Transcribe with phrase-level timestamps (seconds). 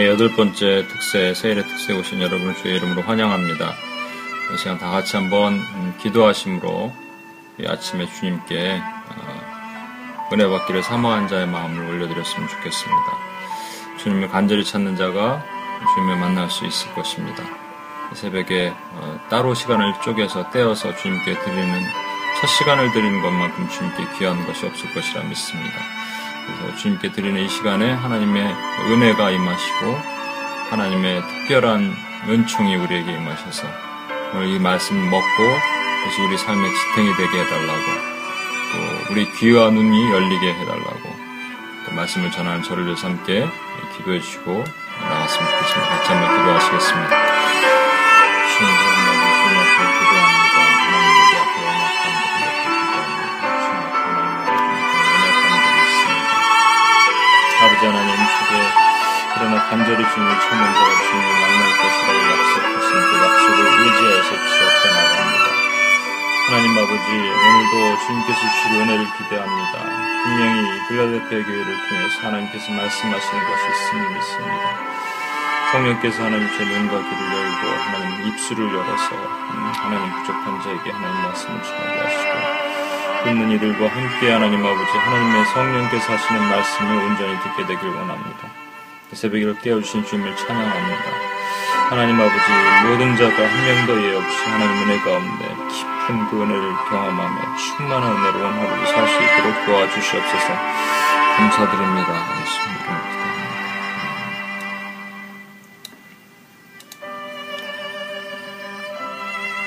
[0.00, 3.74] 네, 여덟 번째 특세, 세일의 특세 오신 여러분을 주의 이름으로 환영합니다.
[4.54, 6.90] 이 시간 다 같이 한번 음, 기도하심으로
[7.58, 13.18] 이 아침에 주님께 어, 은혜 받기를 사모한 자의 마음을 올려드렸으면 좋겠습니다.
[13.98, 15.44] 주님을 간절히 찾는 자가
[15.94, 17.44] 주님을 만날 수 있을 것입니다.
[18.14, 21.82] 새벽에 어, 따로 시간을 쪼개서 떼어서 주님께 드리는
[22.40, 25.99] 첫 시간을 드리는 것만큼 주님께 귀한 것이 없을 것이라 믿습니다.
[26.58, 28.54] 그래서 주님께 드리는 이 시간에 하나님의
[28.90, 29.98] 은혜가 임하시고
[30.70, 31.94] 하나님의 특별한
[32.28, 33.66] 은총이 우리에게 임하셔서
[34.34, 35.26] 오늘 이 말씀 먹고
[36.02, 38.10] 그것이 우리 삶의 지탱이 되게 해달라고
[38.72, 41.16] 또 우리 귀와 눈이 열리게 해달라고
[41.86, 43.48] 또 말씀을 전하는 저를 위해서 함께
[43.96, 44.64] 기도해 주시고
[45.02, 45.88] 나갔으면 좋겠습니다.
[45.88, 47.10] 같이 한번 기도하시겠습니다.
[48.56, 49.19] 주님
[57.80, 58.52] 아버지 하나님 주게
[59.34, 65.46] 그러나 간절히 주님을 찾는 자가 주님을 만날 것이라고 약속하신 그 약속을 의지하여서 지역해 나갑니다.
[66.46, 69.74] 하나님 아버지 오늘도 주님께서 주실 은혜를 기대합니다.
[70.22, 74.64] 분명히 빌라델피아 교회를 통해서 하나님께서 말씀하시는 것이 있음을 믿습니다.
[75.72, 81.62] 성령께서 하나님 제 눈과 귀를 열고 하나님 입술을 열어서 음, 하나님 부족한 자에게 하나님 말씀을
[81.62, 82.49] 전하게 하시고
[83.24, 88.48] 듣는 이들과 함께 하나님 아버지 하나님의 성령께서 하시는 말씀을 온전히 듣게 되길 원합니다.
[89.12, 91.04] 새벽을 깨워주신 주님을 찬양합니다.
[91.90, 92.36] 하나님 아버지
[92.86, 98.52] 모든 자가 한 명도 예 없이 하나님 은혜 가운데 깊은 그 은혜를 경험하며 충만한 은혜로운
[98.54, 100.46] 하루를 살 수 있도록 도와주시옵소서
[101.36, 102.06] 감사드립니다.
[102.06, 102.79] 기도합니다.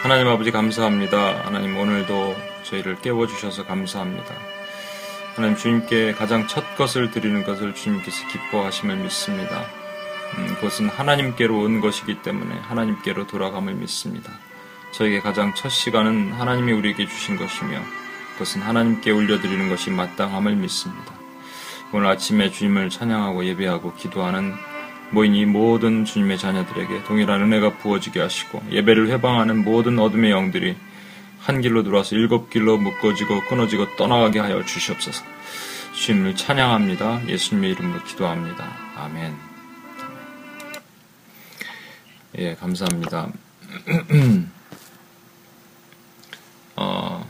[0.04, 1.46] 하나님 아버지 감사합니다.
[1.46, 4.36] 하나님 오늘도 저희를 깨워주셔서 감사합니다.
[5.34, 9.64] 하나님 주님께 가장 첫 것을 드리는 것을 주님께서 기뻐하심을 믿습니다.
[10.38, 14.30] 음, 그것은 하나님께로 온 것이기 때문에 하나님께로 돌아감을 믿습니다.
[14.92, 17.80] 저에게 가장 첫 시간은 하나님이 우리에게 주신 것이며
[18.34, 21.14] 그것은 하나님께 올려드리는 것이 마땅함을 믿습니다.
[21.94, 24.54] 오늘 아침에 주님을 찬양하고 예배하고 기도하는
[25.14, 30.76] 모인 이 모든 주님의 자녀들에게 동일한 은혜가 부어지게 하시고 예배를 회방하는 모든 어둠의 영들이
[31.40, 35.24] 한 길로 들어와서 일곱 길로 묶어지고 끊어지고 떠나가게 하여 주시옵소서.
[35.94, 37.28] 주님을 찬양합니다.
[37.28, 38.66] 예수님의 이름으로 기도합니다.
[38.96, 39.36] 아멘.
[42.40, 43.30] 예, 감사합니다.
[46.76, 47.30] 어,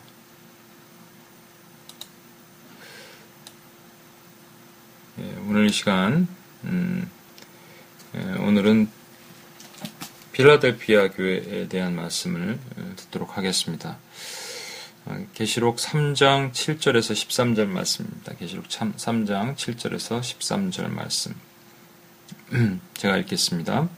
[5.19, 6.29] 예, 오늘 이 시간
[6.63, 7.22] 음, 예,
[8.15, 8.89] 오늘은
[10.33, 13.97] 필라델피아 교회에 대한 말씀을 어, 듣도록 하겠습니다.
[15.05, 18.33] 어, 계시록 3장 7절에서 13절 말씀입니다.
[18.35, 21.33] 계시록 3장 7절에서 13절 말씀.
[22.93, 23.89] 제가 읽겠습니다.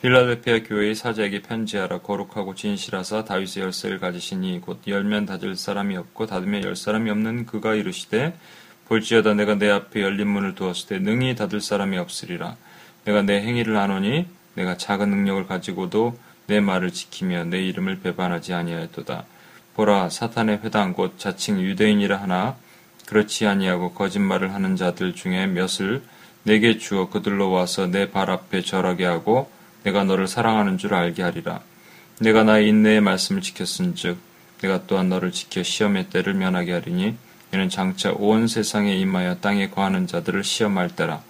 [0.00, 6.62] 필라델피아 교회의 사자에게 편지하라 거룩하고 진실하사 다윗의 열쇠를 가지시니 곧 열면 닫을 사람이 없고 닫으면
[6.62, 8.38] 열 사람이 없는 그가 이르시되
[8.86, 12.56] 볼지어다 내가 내 앞에 열린 문을 두었을 때 능히 닫을 사람이 없으리라
[13.06, 19.24] 내가 내 행위를 아노니 내가 작은 능력을 가지고도 내 말을 지키며 내 이름을 배반하지 아니하였도다.
[19.74, 22.56] 보라 사탄의 회당 곧 자칭 유대인이라 하나
[23.06, 26.02] 그렇지 아니하고 거짓말을 하는 자들 중에 몇을
[26.42, 29.50] 내게 주어 그들로 와서 내 발 앞에 절하게 하고
[29.84, 31.60] 내가 너를 사랑하는 줄 알게 하리라.
[32.18, 34.18] 내가 나의 인내의 말씀을 지켰은즉
[34.62, 37.14] 내가 또한 너를 지켜 시험의 때를 면하게 하리니
[37.52, 41.22] 이는 장차 온 세상에 임하여 땅에 거하는 자들을 시험할 때라.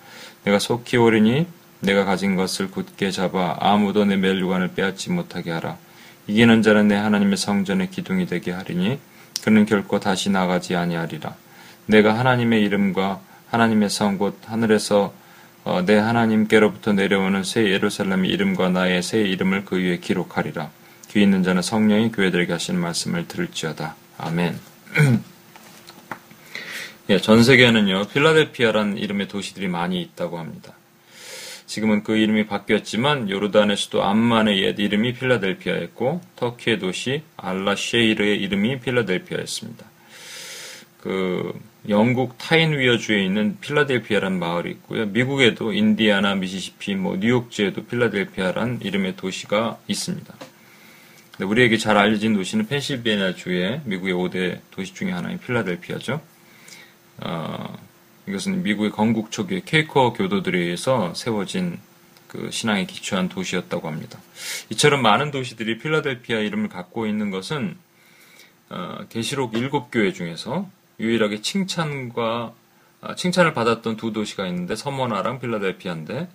[0.44, 1.46] 내가 속히 오리니
[1.80, 5.76] 내가 가진 것을 굳게 잡아 아무도 내 멸류관을 빼앗지 못하게 하라.
[6.26, 8.98] 이기는 자는 내 하나님의 성전의 기둥이 되게 하리니
[9.42, 11.34] 그는 결코 다시 나가지 아니하리라.
[11.86, 15.14] 내가 하나님의 이름과 하나님의 성 곧 하늘에서
[15.64, 20.70] 어, 내 하나님께로부터 내려오는 새 예루살렘의 이름과 나의 새 이름을 그 위에 기록하리라.
[21.10, 23.96] 귀 있는 자는 성령이 교회들에게 하시는 말씀을 들을지어다.
[24.18, 24.58] 아멘.
[27.10, 30.72] 예, 전 세계에는요 필라델피아라는 이름의 도시들이 많이 있다고 합니다.
[31.66, 39.84] 지금은 그 이름이 바뀌었지만 요르단의 수도 암만의 옛 이름이 필라델피아였고 터키의 도시 알라쉐이르의 이름이 필라델피아였습니다.
[41.00, 41.52] 그
[41.88, 45.06] 영국 타인위어주에 있는 필라델피아란 마을이 있고요.
[45.06, 50.34] 미국에도 인디아나, 미시시피, 뭐 뉴욕주에도 필라델피아란 이름의 도시가 있습니다.
[51.40, 56.20] 우리에게 잘 알려진 도시는 펜실베니아주의 미국의 5대 도시 중의 하나인 필라델피아죠.
[57.18, 57.85] 어,
[58.28, 61.78] 이것은 미국의 건국 초기에 케이커 교도들에 의해서 세워진
[62.26, 64.18] 그 신앙에 기초한 도시였다고 합니다.
[64.70, 67.76] 이처럼 많은 도시들이 필라델피아 이름을 갖고 있는 것은
[68.68, 70.68] 어, 계시록 일곱 교회 중에서
[70.98, 72.52] 유일하게 칭찬과
[73.02, 76.28] 아, 칭찬을 받았던 두 도시가 있는데 서머나랑 필라델피아인데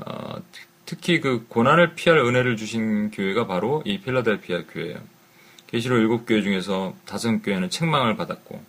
[0.00, 0.42] 어,
[0.86, 4.98] 특히 그 고난을 피할 은혜를 주신 교회가 바로 이 필라델피아 교회예요.
[5.68, 8.62] 계시록 일곱 교회 중에서 다섯 교회는 책망을 받았고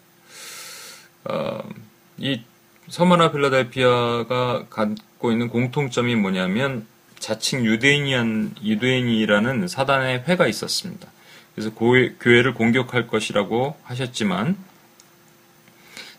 [1.26, 1.70] 어,
[2.18, 2.42] 이
[2.90, 6.86] 서머나 필라델피아가 갖고 있는 공통점이 뭐냐면
[7.20, 11.08] 자칭 유대인이란 유대인이라는 사단의 회가 있었습니다.
[11.56, 14.58] 그래서 고회, 교회를 공격할 것이라고 하셨지만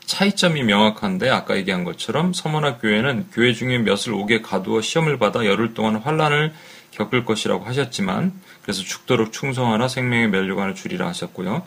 [0.06, 5.75] 차이점이 명확한데 아까 얘기한 것처럼 서머나 교회는 교회 중에 몇을 옥에 가두어 시험을 받아 열흘
[5.75, 6.52] 동안 환란을
[6.93, 8.32] 겪을 것이라고 하셨지만
[8.62, 11.66] 그래서 죽도록 충성하라 생명의 멸류관을 주리라 하셨고요.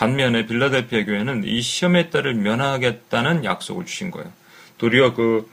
[0.00, 4.32] 반면에 빌라델피아 교회는 이 시험의 딸을 면하겠다는 약속을 주신 거예요.
[4.78, 5.46] 도리어 그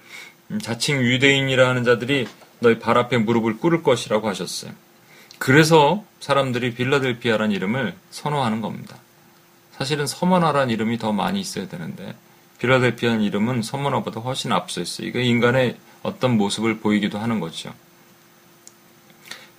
[0.61, 2.29] 자칭 유대인이라는 자들이
[2.59, 4.71] 너희 발 앞에 무릎을 꿇을 것이라고 하셨어요.
[5.37, 8.95] 그래서 사람들이 빌라델피아란 이름을 선호하는 겁니다.
[9.73, 12.15] 사실은 서머나란 이름이 더 많이 있어야 되는데
[12.59, 15.07] 빌라델피아는 이름은 서머나보다 훨씬 앞서 있어요.
[15.07, 17.73] 이거 인간의 어떤 모습을 보이기도 하는 거죠.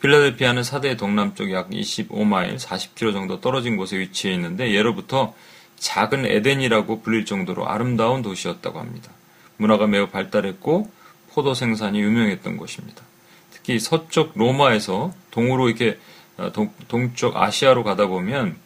[0.00, 5.34] 필라델피아는 사대의 동남쪽 약 25마일, 40km 정도 떨어진 곳에 위치해 있는데 예로부터
[5.76, 9.10] 작은 에덴이라고 불릴 정도로 아름다운 도시였다고 합니다.
[9.56, 10.90] 문화가 매우 발달했고
[11.30, 13.02] 포도 생산이 유명했던 곳입니다.
[13.50, 15.98] 특히 서쪽 로마에서 동으로 이렇게
[16.36, 18.56] 어, 동, 쪽 아시아로 가다 보면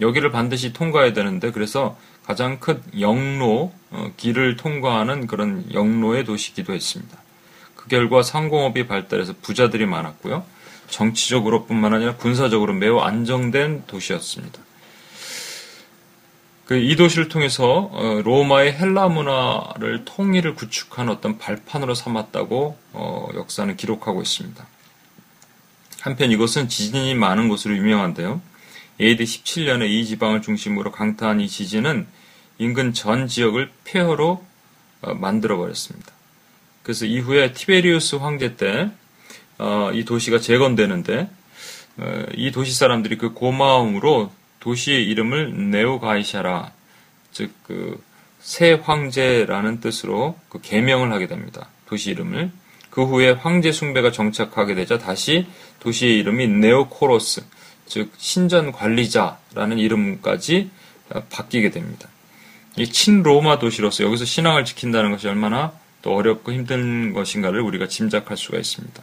[0.00, 7.18] 여기를 반드시 통과해야 되는데 그래서 가장 큰 영로 어, 길을 통과하는 그런 영로의 도시기도 했습니다.
[7.74, 10.44] 그 결과 상공업이 발달해서 부자들이 많았고요.
[10.92, 14.60] 정치적으로뿐만 아니라 군사적으로 매우 안정된 도시였습니다.
[16.66, 23.76] 그 이 도시를 통해서 어, 로마의 헬라 문화를 통일을 구축한 어떤 발판으로 삼았다고 어, 역사는
[23.76, 24.66] 기록하고 있습니다.
[26.00, 28.40] 한편 이것은 지진이 많은 곳으로 유명한데요.
[29.00, 32.06] AD 17년에 이 지방을 중심으로 강타한 이 지진은
[32.58, 34.44] 인근 전 지역을 폐허로
[35.02, 36.12] 어, 만들어 버렸습니다.
[36.82, 38.90] 그래서 이후에 티베리우스 황제 때
[39.94, 41.28] 이 도시가 재건되는데
[42.34, 46.72] 이 도시 사람들이 그 고마움으로 도시의 이름을 네오가이샤라,
[47.32, 48.00] 즉 그
[48.42, 51.68] 새 황제라는 뜻으로 그 개명을 하게 됩니다.
[51.86, 52.50] 도시 이름을.
[52.90, 55.46] 그 후에 황제 숭배가 정착하게 되자 다시
[55.80, 57.44] 도시의 이름이 네오코로스,
[57.86, 60.70] 즉 신전 관리자라는 이름까지
[61.30, 62.08] 바뀌게 됩니다.
[62.76, 65.72] 이 친로마 도시로서 여기서 신앙을 지킨다는 것이 얼마나
[66.02, 69.02] 또 어렵고 힘든 것인가를 우리가 짐작할 수가 있습니다.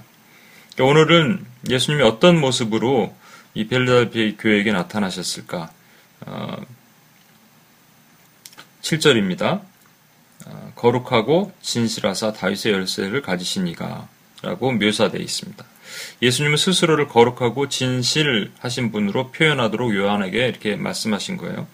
[0.80, 3.14] 그러니까 오늘은 예수님이 어떤 모습으로
[3.54, 5.70] 이 벨라델피아 교회에게 나타나셨을까?
[6.22, 6.66] 어,
[8.82, 9.62] 7절입니다.
[10.46, 14.08] 어, 거룩하고 진실하사 다윗의 열쇠를 가지신 이가
[14.42, 15.66] 라고 묘사되어 있습니다.
[16.22, 21.68] 예수님은 스스로를 거룩하고 진실하신 분으로 표현하도록 요한에게 이렇게 말씀하신 거예요.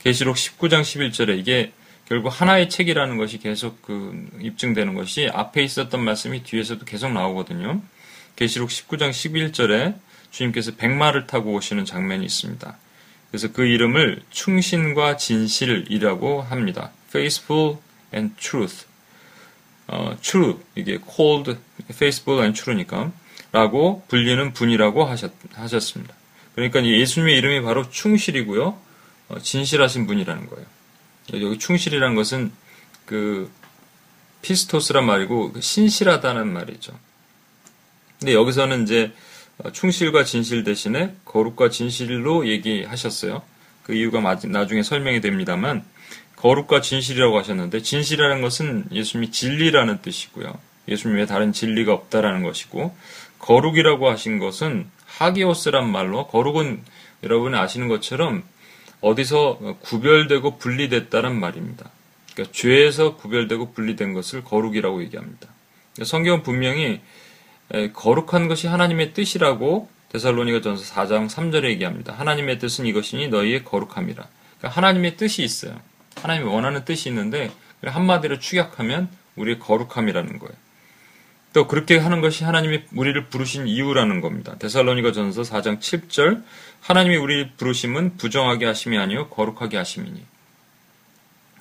[0.00, 1.72] 계시록 19장 11절에 이게
[2.08, 7.80] 결국 하나의 책이라는 것이 계속 그 입증되는 것이 앞에 있었던 말씀이 뒤에서도 계속 나오거든요.
[8.36, 9.94] 계시록 19장 11절에
[10.30, 12.76] 주님께서 백마를 타고 오시는 장면이 있습니다.
[13.30, 16.90] 그래서 그 이름을 충신과 진실이라고 합니다.
[17.08, 17.78] faithful
[18.14, 18.86] and truth.
[19.86, 21.56] 어, true 이게 called
[21.90, 23.12] faithful and true니까
[23.52, 26.14] 라고 불리는 분이라고 하셨, 하셨습니다.
[26.54, 28.78] 그러니까 예수님의 이름이 바로 충실이고요.
[29.28, 30.66] 어, 진실하신 분이라는 거예요.
[31.32, 32.52] 여기 충실이라는 것은
[33.06, 33.50] 그
[34.42, 36.98] 피스토스란 말이고 그 신실하다는 말이죠.
[38.18, 39.12] 근데 여기서는 이제
[39.58, 43.42] 어, 충실과 진실 대신에 거룩과 진실로 얘기하셨어요.
[43.82, 45.84] 그 이유가 나중에 설명이 됩니다만
[46.36, 50.52] 거룩과 진실이라고 하셨는데 진실이라는 것은 예수님이 진리라는 뜻이고요.
[50.88, 52.94] 예수님의 다른 진리가 없다라는 것이고
[53.38, 56.82] 거룩이라고 하신 것은 하기오스란 말로 거룩은
[57.22, 58.42] 여러분이 아시는 것처럼
[59.00, 61.90] 어디서 구별되고 분리됐다는 말입니다.
[62.32, 65.48] 그러니까 죄에서 구별되고 분리된 것을 거룩이라고 얘기합니다.
[65.94, 67.00] 그러니까 성경은 분명히
[67.92, 72.12] 거룩한 것이 하나님의 뜻이라고 데살로니가 전서 4장 3절에 얘기합니다.
[72.12, 74.26] 하나님의 뜻은 이것이니 너희의 거룩함이라.
[74.58, 75.80] 그러니까 하나님의 뜻이 있어요.
[76.20, 77.50] 하나님이 원하는 뜻이 있는데
[77.82, 80.54] 한마디로 축약하면 우리의 거룩함이라는 거예요.
[81.52, 84.56] 또 그렇게 하는 것이 하나님이 우리를 부르신 이유라는 겁니다.
[84.58, 86.42] 데살로니가 전서 4장 7절
[86.80, 90.24] 하나님이 우리를 부르심은 부정하게 하심이 아니요 거룩하게 하심이니.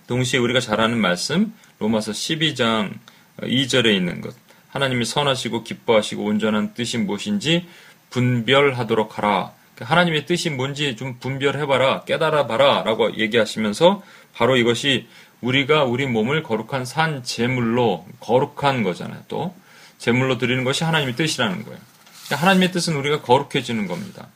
[0.08, 2.94] 동시에 우리가 잘 아는 말씀 로마서 12장
[3.42, 4.36] 2절에 있는 것
[4.74, 7.68] 하나님이 선하시고 기뻐하시고 온전한 뜻이 무엇인지
[8.10, 9.54] 분별하도록 하라.
[9.76, 14.02] 그러니까 하나님의 뜻이 뭔지 좀 분별해봐라, 깨달아봐라 라고 얘기하시면서
[14.34, 15.08] 바로 이것이
[15.42, 19.22] 우리가 우리 몸을 거룩한 산 제물로 거룩한 거잖아요.
[19.28, 19.56] 또
[20.00, 21.80] 제물로 드리는 것이 하나님의 뜻이라는 거예요.
[22.26, 24.28] 그러니까 하나님의 뜻은 우리가 거룩해지는 겁니다.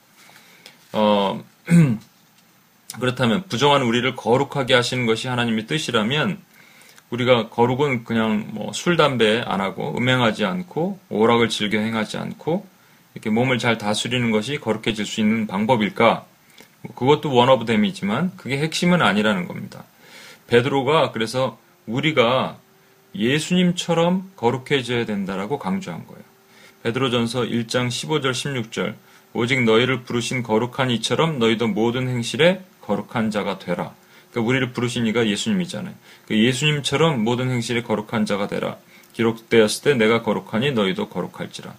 [0.94, 1.44] 어,
[3.00, 6.40] 그렇다면 부정한 우리를 거룩하게 하시는 것이 하나님의 뜻이라면
[7.10, 12.66] 우리가 거룩은 그냥 뭐 술, 담배 안 하고 음행하지 않고 오락을 즐겨 행하지 않고
[13.14, 16.26] 이렇게 몸을 잘 다스리는 것이 거룩해질 수 있는 방법일까?
[16.96, 19.84] 그것도 one of them이지만 그게 핵심은 아니라는 겁니다.
[20.48, 22.58] 베드로가 그래서 우리가
[23.16, 26.22] 예수님처럼 거룩해져야 된다라고 강조한 거예요.
[26.84, 28.94] 베드로전서 1장 15절 16절
[29.34, 33.94] 오직 너희를 부르신 거룩한 이처럼 너희도 모든 행실에 거룩한 자가 되라.
[34.32, 35.94] 그러니까 우리를 부르신 이가 예수님이잖아요.
[36.28, 38.78] 그 예수님처럼 모든 행실에 거룩한 자가 되라.
[39.14, 41.74] 기록되었으되 내가 거룩하니 너희도 거룩할지라.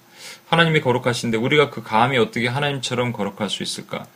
[0.49, 4.07] 하나님이 거룩하신데 우리가 그 감이 어떻게 하나님처럼 거룩할 수 있을까?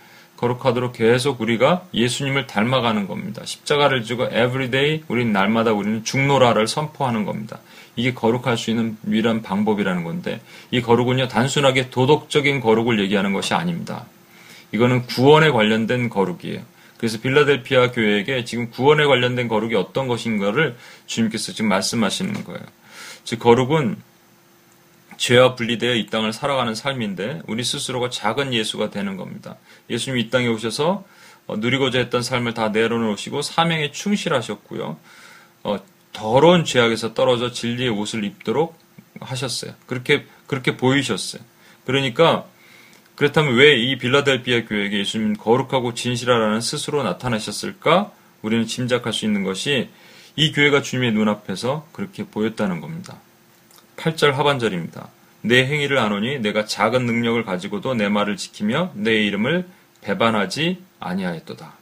[0.42, 3.42] 거룩하도록 계속 우리가 예수님을 닮아가는 겁니다.
[3.44, 7.60] 십자가를 지고 everyday 우리는 날마다 우리는 죽노라를 선포하는 겁니다.
[7.94, 10.40] 이게 거룩할 수 있는 유일한 방법이라는 건데
[10.72, 14.06] 이 거룩은요 단순하게 도덕적인 거룩을 얘기하는 것이 아닙니다.
[14.72, 16.60] 이거는 구원에 관련된 거룩이에요.
[17.02, 22.62] 그래서 빌라델피아 교회에게 지금 구원에 관련된 거룩이 어떤 것인가를 주님께서 지금 말씀하시는 거예요.
[23.24, 23.96] 즉 거룩은
[25.16, 29.56] 죄와 분리되어 이 땅을 살아가는 삶인데 우리 스스로가 작은 예수가 되는 겁니다.
[29.90, 31.04] 예수님이 이 땅에 오셔서
[31.48, 34.96] 어, 누리고자 했던 삶을 다 내려놓으시고 사명에 충실하셨고요.
[35.64, 35.78] 어,
[36.12, 38.78] 더러운 죄악에서 떨어져 진리의 옷을 입도록
[39.18, 39.74] 하셨어요.
[39.88, 41.42] 그렇게 그렇게 보이셨어요.
[41.84, 42.46] 그러니까
[43.22, 48.10] 그렇다면 왜 이 빌라델비아 교회에게 예수님 거룩하고 진실하라는 스스로 나타나셨을까?
[48.42, 49.90] 우리는 짐작할 수 있는 것이
[50.34, 53.20] 이 교회가 주님의 눈앞에서 그렇게 보였다는 겁니다.
[53.96, 55.06] 8절 하반절입니다.
[55.42, 59.68] 내 행위를 아노니 내가 작은 능력을 가지고도 내 말을 지키며 내 이름을
[60.00, 61.74] 배반하지 아니하였도다.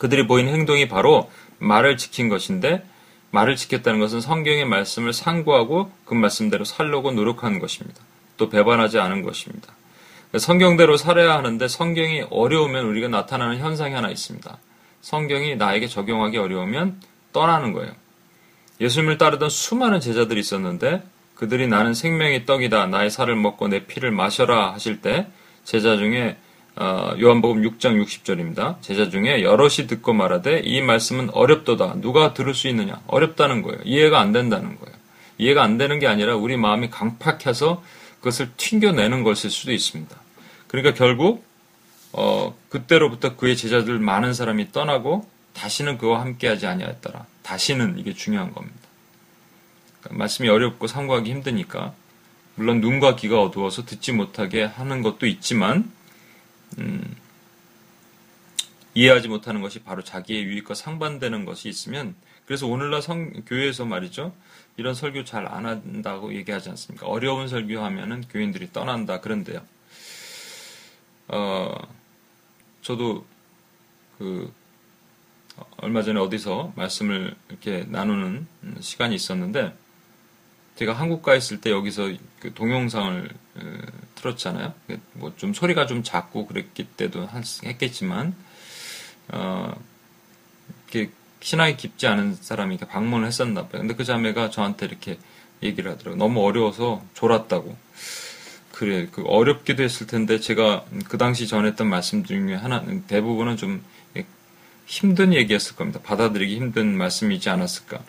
[0.00, 1.30] 그들이 보인 행동이 바로
[1.60, 2.84] 말을 지킨 것인데
[3.30, 8.02] 말을 지켰다는 것은 성경의 말씀을 상고하고 그 말씀대로 살려고 노력하는 것입니다.
[8.36, 9.72] 또 배반하지 않은 것입니다.
[10.38, 14.58] 성경대로 살아야 하는데 성경이 어려우면 우리가 나타나는 현상이 하나 있습니다.
[15.00, 17.00] 성경이 나에게 적용하기 어려우면
[17.32, 17.92] 떠나는 거예요.
[18.80, 21.02] 예수님을 따르던 수많은 제자들이 있었는데
[21.34, 22.86] 그들이 나는 생명의 떡이다.
[22.86, 25.26] 나의 살을 먹고 내 피를 마셔라 하실 때
[25.64, 26.36] 제자 중에
[26.76, 28.80] 어, 요한복음 6장 60절입니다.
[28.80, 32.00] 제자 중에 여럿이 듣고 말하되 이 말씀은 어렵도다.
[32.00, 33.00] 누가 들을 수 있느냐?
[33.06, 33.78] 어렵다는 거예요.
[33.84, 34.96] 이해가 안 된다는 거예요.
[35.38, 37.82] 이해가 안 되는 게 아니라 우리 마음이 강팍해서
[38.18, 40.23] 그것을 튕겨내는 것일 수도 있습니다.
[40.74, 41.44] 그러니까 결국
[42.10, 47.26] 어, 그때로부터 그의 제자들 많은 사람이 떠나고 다시는 그와 함께하지 아니하였더라.
[47.44, 48.76] 다시는 이게 중요한 겁니다.
[50.00, 51.94] 그러니까 말씀이 어렵고 상고하기 힘드니까
[52.56, 55.92] 물론 눈과 귀가 어두워서 듣지 못하게 하는 것도 있지만
[56.78, 57.14] 음,
[58.94, 62.16] 이해하지 못하는 것이 바로 자기의 유익과 상반되는 것이 있으면
[62.46, 64.34] 그래서 오늘날 성, 교회에서 말이죠
[64.76, 67.06] 이런 설교 잘 안 한다고 얘기하지 않습니까?
[67.06, 69.60] 어려운 설교하면은 교인들이 떠난다 그런데요.
[71.28, 71.74] 어,
[72.82, 73.24] 저도
[74.18, 74.52] 그
[75.78, 78.46] 얼마 전에 어디서 말씀을 이렇게 나누는
[78.80, 79.74] 시간이 있었는데
[80.76, 83.30] 제가 한국 가 있을 때 여기서 그 동영상을
[84.16, 84.74] 틀었잖아요.
[85.14, 87.28] 뭐 좀 소리가 좀 작고 그랬기 때도
[87.64, 88.34] 했겠지만
[89.28, 89.74] 어,
[90.90, 93.82] 이렇게 신앙이 깊지 않은 사람이 방문을 했었나 봐요.
[93.82, 95.18] 근데 그 자매가 저한테 이렇게
[95.62, 96.16] 얘기를 하더라고요.
[96.16, 97.76] 너무 어려워서 졸았다고.
[98.74, 103.84] 그래, 그 어렵기도 했을 텐데 제가 그 당시 전했던 말씀 중에 하나는 대부분은 좀
[104.84, 106.00] 힘든 얘기였을 겁니다.
[106.02, 108.00] 받아들이기 힘든 말씀이지 않았을까.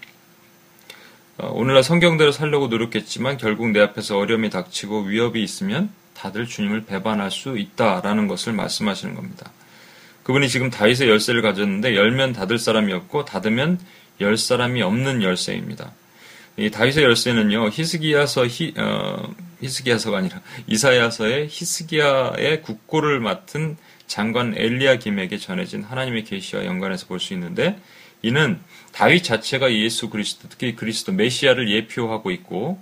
[1.38, 7.30] 어, 오늘날 성경대로 살려고 노력했지만 결국 내 앞에서 어려움이 닥치고 위협이 있으면 다들 주님을 배반할
[7.30, 9.52] 수 있다라는 것을 말씀하시는 겁니다.
[10.24, 13.80] 그분이 지금 다윗의 열쇠를 가졌는데 열면 닫을 사람이 없고 닫으면
[14.20, 15.92] 열 사람이 없는 열쇠입니다.
[16.58, 25.84] 이 다윗의 열쇠는요 히스기야서 히, 어, 히스기야서가 아니라 이사야서의 히스기야의 국고를 맡은 장관 엘리야김에게 전해진
[25.84, 27.80] 하나님의 계시와 연관해서 볼 수 있는데
[28.22, 28.60] 이는
[28.92, 32.80] 다윗 자체가 예수 그리스도 특히 그리스도 메시아를 예표하고 있고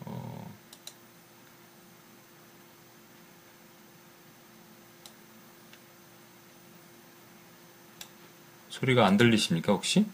[0.00, 0.50] 어,
[8.68, 10.04] 소리가 안 들리십니까 혹시?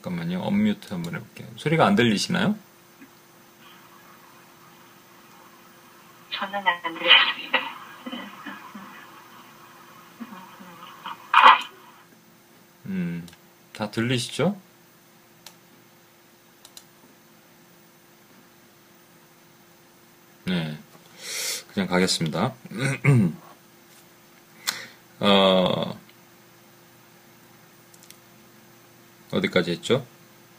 [0.00, 0.40] 잠깐만요.
[0.40, 1.46] 업뮤트 한번 해볼게요.
[1.56, 2.56] 소리가 안 들리시나요?
[6.32, 7.58] 저는 안 들렸습니다.
[12.86, 13.26] 음,
[13.74, 14.56] 다 들리시죠?
[20.46, 20.78] 네.
[21.74, 22.54] 그냥 가겠습니다.
[25.20, 25.99] 어,
[29.30, 30.04] 어디까지 했죠?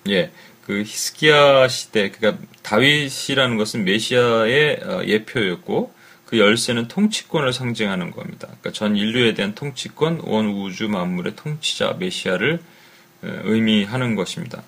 [0.09, 0.31] 예.
[0.65, 5.93] 그 히스기야 시대, 그러니까 다윗이라는 것은 메시아의 어, 예표였고
[6.25, 8.47] 그 열쇠는 통치권을 상징하는 겁니다.
[8.47, 12.61] 그러니까 전 인류에 대한 통치권, 원 우주 만물의 통치자 메시아를
[13.21, 14.63] 의미하는 것입니다.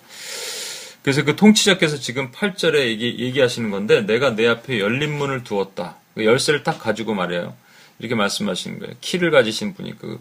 [1.01, 5.97] 그래서 그 통치자께서 지금 8절에 얘기, 얘기하시는 건데 내가 내 앞에 열린 문을 두었다.
[6.15, 7.55] 그 열쇠를 딱 가지고 말해요.
[7.99, 8.93] 이렇게 말씀하시는 거예요.
[9.01, 10.19] 키를 가지신 분이 그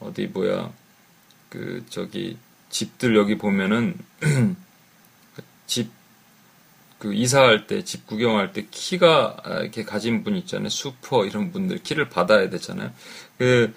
[0.00, 0.70] 어디 뭐야
[1.48, 2.36] 그 저기
[2.74, 3.94] 집들 여기 보면은
[5.66, 6.04] 집
[7.04, 10.70] 그 이사할 때 집 구경할 때 키가 이렇게 가진 분 있잖아요.
[10.70, 12.92] 슈퍼 이런 분들 키를 받아야 되잖아요.
[13.36, 13.74] 그,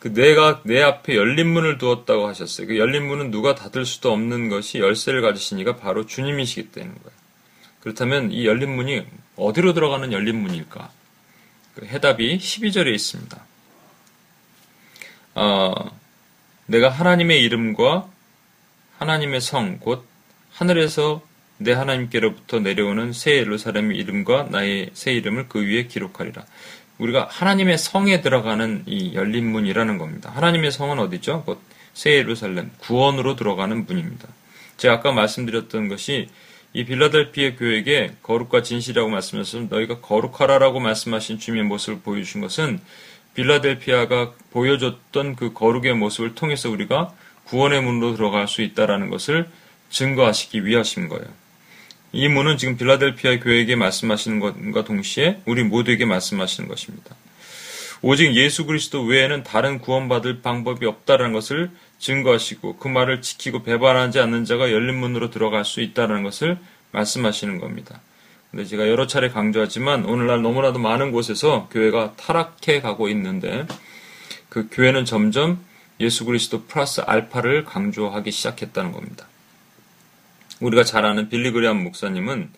[0.00, 2.66] 그 내가 내 앞에 열린 문을 두었다고 하셨어요.
[2.66, 7.16] 그 열린 문은 누가 닫을 수도 없는 것이 열쇠를 가지시니까 바로 주님이시기 때문인 거예요.
[7.78, 9.06] 그렇다면 이 열린 문이
[9.36, 10.90] 어디로 들어가는 열린 문일까?
[11.76, 13.40] 그 해답이 12절에 있습니다.
[15.36, 15.72] 어,
[16.66, 18.10] 내가 하나님의 이름과
[18.98, 20.04] 하나님의 성, 곧
[20.52, 21.22] 하늘에서
[21.56, 26.44] 내 하나님께로부터 내려오는 새 예루살렘의 이름과 나의 새 이름을 그 위에 기록하리라.
[26.98, 30.30] 우리가 하나님의 성에 들어가는 이 열린 문이라는 겁니다.
[30.34, 31.44] 하나님의 성은 어디죠?
[31.44, 34.28] 곧 새 예루살렘, 구원으로 들어가는 문입니다.
[34.76, 36.28] 제가 아까 말씀드렸던 것이
[36.72, 42.78] 이 빌라델피아 교회에게 거룩과 진실이라고 말씀하셔서 너희가 거룩하라라고 말씀하신 주님의 모습을 보여주신 것은
[43.34, 47.12] 빌라델피아가 보여줬던 그 거룩의 모습을 통해서 우리가
[47.48, 49.48] 구원의 문으로 들어갈 수 있다라는 것을
[49.90, 51.26] 증거하시기 위하신 거예요.
[52.12, 57.14] 이 문은 지금 빌라델피아 교회에게 말씀하시는 것과 동시에 우리 모두에게 말씀하시는 것입니다.
[58.00, 64.44] 오직 예수 그리스도 외에는 다른 구원받을 방법이 없다는 것을 증거하시고 그 말을 지키고 배반하지 않는
[64.44, 66.58] 자가 열린 문으로 들어갈 수 있다는 것을
[66.92, 68.00] 말씀하시는 겁니다.
[68.50, 73.66] 근데 제가 여러 차례 강조하지만 오늘날 너무나도 많은 곳에서 교회가 타락해 가고 있는데
[74.48, 75.62] 그 교회는 점점
[76.00, 79.26] 예수 그리스도 플러스 알파를 강조하기 시작했다는 겁니다.
[80.60, 82.50] 우리가 잘 아는 빌리 그리암 목사님은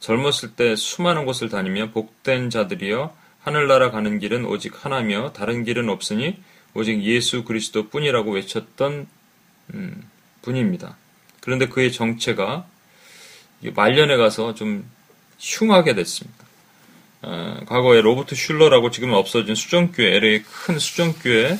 [0.00, 6.36] 젊었을 때 수많은 곳을 다니며 복된 자들이여 하늘나라 가는 길은 오직 하나며 다른 길은 없으니
[6.74, 9.06] 오직 예수 그리스도 뿐이라고 외쳤던
[9.74, 10.10] 음,
[10.42, 10.96] 분입니다.
[11.40, 12.66] 그런데 그의 정체가
[13.74, 14.88] 말년에 가서 좀
[15.38, 16.44] 흉하게 됐습니다.
[17.22, 21.58] 어, 과거에 로버트 슐러라고 지금 없어진 수정교회, LA 큰 수정교회 에,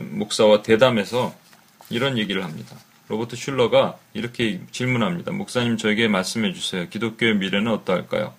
[0.00, 1.34] 목사와 대담해서
[1.90, 2.76] 이런 얘기를 합니다.
[3.08, 5.32] 로버트 슐러가 이렇게 질문합니다.
[5.32, 6.88] 목사님 저에게 말씀해 주세요.
[6.88, 8.34] 기독교의 미래는 어떠할까요?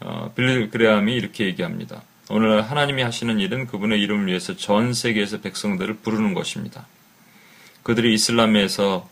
[0.00, 2.02] 어, 빌리 그레함이 이렇게 얘기합니다.
[2.30, 6.86] 오늘날 하나님이 하시는 일은 그분의 이름을 위해서 전 세계에서 백성들을 부르는 것입니다.
[7.82, 9.08] 그들이 이슬람에서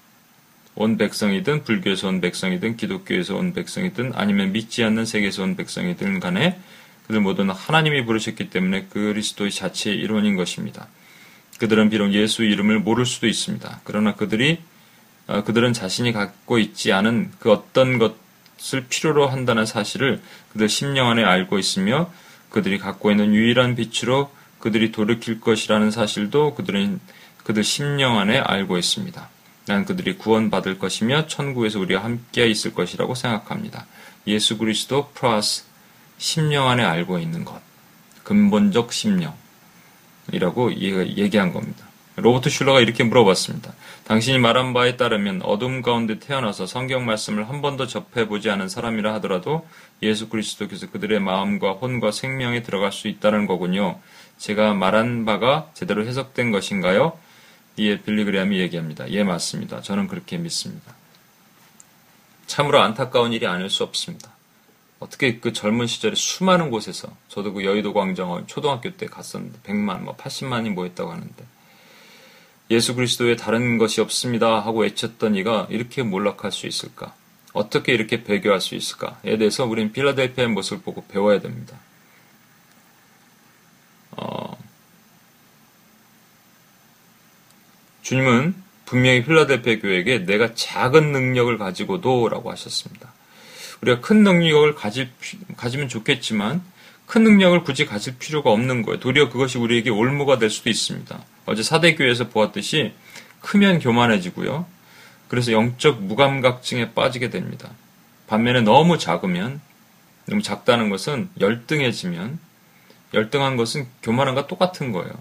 [0.77, 6.59] 온 백성이든 불교에서 온 백성이든 기독교에서 온 백성이든 아니면 믿지 않는 세계에서 온 백성이든 간에
[7.07, 10.87] 그들 모두는 하나님이 부르셨기 때문에 그리스도의 자체의 일원인 것입니다.
[11.59, 13.81] 그들은 비록 예수 이름을 모를 수도 있습니다.
[13.85, 14.61] 그러나 그들이
[15.27, 21.23] 어, 그들은 자신이 갖고 있지 않은 그 어떤 것을 필요로 한다는 사실을 그들 심령 안에
[21.23, 22.11] 알고 있으며
[22.51, 27.01] 그들이 갖고 있는 유일한 빛으로 그들이 돌이킬 것이라는 사실도 그들은
[27.45, 29.29] 그들 심령 안에 알고 있습니다.
[29.67, 33.87] 난 그들이 구원받을 것이며 천국에서 우리와 함께 있을 것이라고 생각합니다.
[34.27, 35.65] 예수 그리스도 플러스
[36.17, 37.61] 심령 안에 알고 있는 것.
[38.25, 39.35] 근본적 심령.
[40.33, 41.87] 이라고 얘기한 겁니다.
[42.17, 43.73] 로버트 슐러가 이렇게 물어봤습니다.
[44.05, 49.67] 당신이 말한 바에 따르면 어둠 가운데 태어나서 성경 말씀을 한 번도 접해보지 않은 사람이라 하더라도
[50.03, 54.01] 예수 그리스도께서 그들의 마음과 혼과 생명에 들어갈 수 있다는 거군요.
[54.39, 57.19] 제가 말한 바가 제대로 해석된 것인가요?
[57.77, 59.09] 이에 빌리그리암이 얘기합니다.
[59.11, 59.83] 예, 맞습니다.
[59.83, 60.95] 저는 그렇게 믿습니다.
[62.47, 64.31] 참으로 안타까운 일이 아닐 수 없습니다.
[65.01, 70.17] 어떻게 그 젊은 시절에 수많은 곳에서 저도 그 여의도 광장 초등학교 때 갔었는데 100만, 뭐
[70.17, 71.45] 80만이 모였다고 하는데
[72.71, 77.15] 예수 그리스도에 다른 것이 없습니다 하고 외쳤던 이가 이렇게 몰락할 수 있을까?
[77.53, 81.77] 어떻게 이렇게 배교할 수 있을까에 대해서 우리는 필라델피아의 모습을 보고 배워야 됩니다.
[84.13, 84.59] 어,
[88.03, 93.13] 주님은 분명히 필라델피아 교회에게 내가 작은 능력을 가지고도 라고 하셨습니다.
[93.81, 95.11] 우리가 큰 능력을 가질,
[95.57, 96.63] 가지면 좋겠지만
[97.07, 99.01] 큰 능력을 굳이 가질 필요가 없는 거예요.
[99.01, 101.19] 도리어 그것이 우리에게 올무가 될 수도 있습니다.
[101.47, 102.93] 어제 사대교회에서 보았듯이
[103.41, 104.67] 크면 교만해지고요.
[105.29, 107.71] 그래서 영적 무감각증에 빠지게 됩니다.
[108.27, 109.61] 반면에 너무 작으면
[110.27, 112.39] 너무 작다는 것은 열등해지면
[113.15, 115.13] 열등한 것은 교만한과 똑같은 거예요.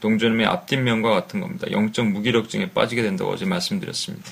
[0.00, 1.70] 동전의 앞뒷면과 같은 겁니다.
[1.70, 4.30] 영적 무기력증에 빠지게 된다고 어제 말씀드렸습니다.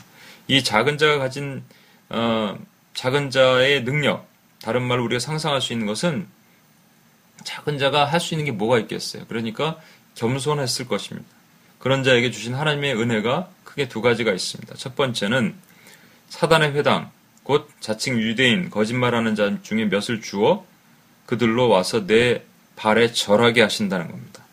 [0.48, 1.62] 이 작은 자가 가진
[2.10, 2.58] 어,
[2.94, 4.28] 작은 자의 능력,
[4.62, 6.26] 다른 말로 우리가 상상할 수 있는 것은
[7.44, 9.24] 작은 자가 할 수 있는 게 뭐가 있겠어요.
[9.28, 9.78] 그러니까
[10.14, 11.28] 겸손했을 것입니다.
[11.78, 14.74] 그런 자에게 주신 하나님의 은혜가 크게 두 가지가 있습니다.
[14.76, 15.54] 첫 번째는
[16.30, 17.10] 사단의 회당,
[17.42, 20.64] 곧 자칭 유대인, 거짓말하는 자 중에 몇을 주어
[21.26, 22.42] 그들로 와서 내
[22.76, 24.44] 발에 절하게 하신다는 겁니다.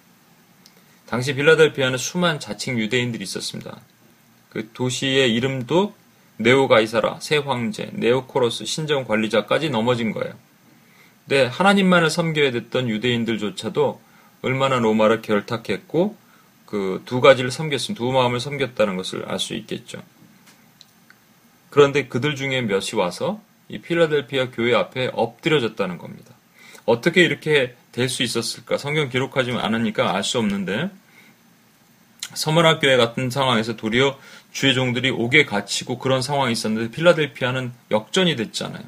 [1.06, 3.80] 당시 빌라델피아는 수많은 자칭 유대인들이 있었습니다.
[4.50, 5.96] 그 도시의 이름도
[6.44, 10.34] 네오가이사라, 새 황제, 네오코로스, 신정 관리자까지 넘어진 거예요.
[11.28, 14.02] 근데 하나님만을 섬겨야 됐던 유대인들조차도
[14.42, 16.16] 얼마나 로마를 결탁했고
[16.66, 20.02] 그 두 가지를 섬겼음, 두 마음을 섬겼다는 것을 알 수 있겠죠.
[21.70, 26.34] 그런데 그들 중에 몇이 와서 이 필라델피아 교회 앞에 엎드려졌다는 겁니다.
[26.86, 28.78] 어떻게 이렇게 될 수 있었을까?
[28.78, 30.90] 성경 기록하지 않으니까 알 수 없는데
[32.34, 34.18] 서머나 교회 같은 상황에서 도리어
[34.52, 38.84] 주의 종들이 옥에 갇히고 그런 상황이 있었는데 필라델피아는 역전이 됐잖아요.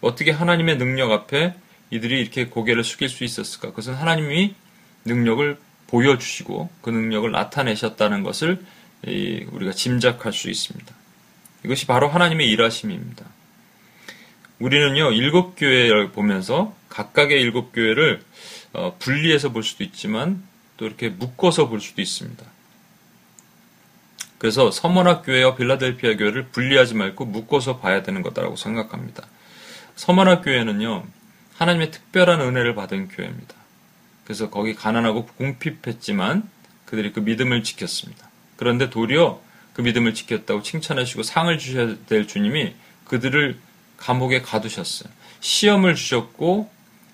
[0.00, 1.54] 어떻게 하나님의 능력 앞에
[1.90, 3.70] 이들이 이렇게 고개를 숙일 수 있었을까?
[3.70, 4.54] 그것은 하나님이
[5.04, 8.64] 능력을 보여주시고 그 능력을 나타내셨다는 것을
[9.06, 10.94] 우리가 짐작할 수 있습니다.
[11.64, 13.24] 이것이 바로 하나님의 일하심입니다.
[14.58, 18.22] 우리는요, 일곱 교회를 보면서 각각의 일곱 교회를
[18.72, 20.42] 어, 분리해서 볼 수도 있지만
[20.76, 22.44] 또 이렇게 묶어서 볼 수도 있습니다.
[24.38, 29.26] 그래서 서머나 교회와 빌라델피아 교회를 분리하지 말고 묶어서 봐야 되는 거다라고 생각합니다.
[29.96, 31.04] 서머나 교회는요,
[31.56, 33.54] 하나님의 특별한 은혜를 받은 교회입니다.
[34.24, 36.48] 그래서 거기 가난하고 궁핍했지만
[36.86, 38.28] 그들이 그 믿음을 지켰습니다.
[38.56, 39.40] 그런데 도리어
[39.72, 42.74] 그 믿음을 지켰다고 칭찬하시고 상을 주셔야 될 주님이
[43.06, 43.58] 그들을
[43.96, 45.10] 감옥에 가두셨어요.
[45.40, 46.70] 시험을 주셨고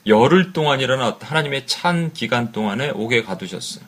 [0.07, 3.85] 열흘 동안이라는 하나님의 찬 기간 동안에 옥에 가두셨어요.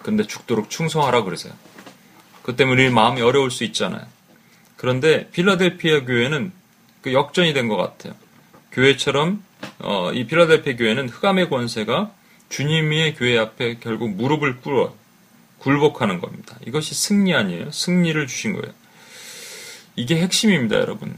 [0.00, 1.52] 그런데 죽도록 충성하라 그러세요.
[2.44, 4.06] 그 때문에 우리 마음이 어려울 수 있잖아요.
[4.76, 6.52] 그런데 필라델피아 교회는
[7.00, 8.12] 그 역전이 된 것 같아요.
[8.70, 9.42] 교회처럼
[9.78, 12.12] 어, 이 필라델피아 교회는 흑암의 권세가
[12.50, 14.94] 주님의 교회 앞에 결국 무릎을 꿇어
[15.58, 16.58] 굴복하는 겁니다.
[16.66, 17.70] 이것이 승리 아니에요.
[17.70, 18.74] 승리를 주신 거예요.
[19.96, 21.16] 이게 핵심입니다, 여러분.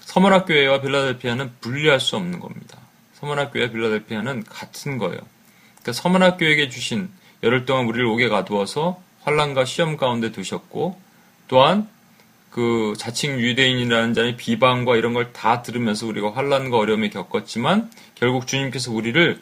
[0.00, 2.78] 서머나교회와 빌라델피아는 분리할 수 없는 겁니다.
[3.20, 5.20] 서머나교회와 빌라델피아는 같은 거예요.
[5.76, 7.08] 그러니까 서머나교회에게 주신
[7.44, 10.98] 열흘 동안 우리를 옥에 가두어서 환란과 시험 가운데 두셨고
[11.48, 11.88] 또한
[12.50, 18.92] 그 자칭 유대인이라는 자의 비방과 이런 걸 다 들으면서 우리가 환란과 어려움을 겪었지만 결국 주님께서
[18.92, 19.40] 우리를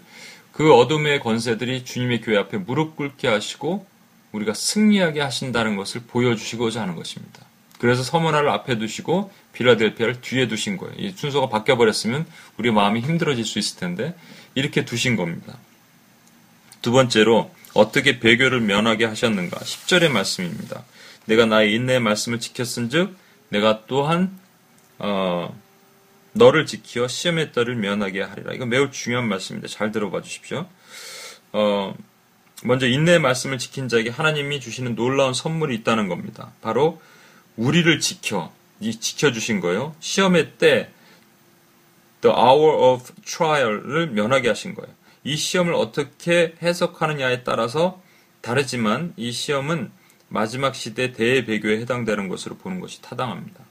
[0.52, 3.86] 그 어둠의 권세들이 주님의 교회 앞에 무릎 꿇게 하시고
[4.32, 7.46] 우리가 승리하게 하신다는 것을 보여주시고자 하는 것입니다.
[7.78, 10.94] 그래서 서문화를 앞에 두시고 빌라델피아를 뒤에 두신 거예요.
[10.98, 12.26] 이 순서가 바뀌어 버렸으면
[12.58, 14.14] 우리 마음이 힘들어질 수 있을 텐데
[14.54, 15.56] 이렇게 두신 겁니다.
[16.82, 19.58] 두 번째로 어떻게 배교를 면하게 하셨는가?
[19.58, 20.84] 10절의 말씀입니다.
[21.26, 23.16] 내가 나의 인내의 말씀을 지켰은즉
[23.50, 24.38] 내가 또한
[24.98, 25.54] 어,
[26.32, 28.52] 너를 지켜 시험의 딸을 면하게 하리라.
[28.52, 29.68] 이거 매우 중요한 말씀입니다.
[29.68, 30.66] 잘 들어봐 주십시오.
[31.52, 31.94] 어,
[32.64, 36.52] 먼저 인내의 말씀을 지킨 자에게 하나님이 주시는 놀라운 선물이 있다는 겁니다.
[36.60, 37.00] 바로
[37.56, 39.94] 우리를 지켜, 이 지켜 주신 거예요.
[40.00, 40.90] 시험의 때,
[42.20, 44.92] the hour of trial을 면하게 하신 거예요.
[45.28, 48.02] 이 시험을 어떻게 해석하느냐에 따라서
[48.40, 49.90] 다르지만 이 시험은
[50.28, 53.62] 마지막 시대 대배교에 해당되는 것으로 보는 것이 타당합니다.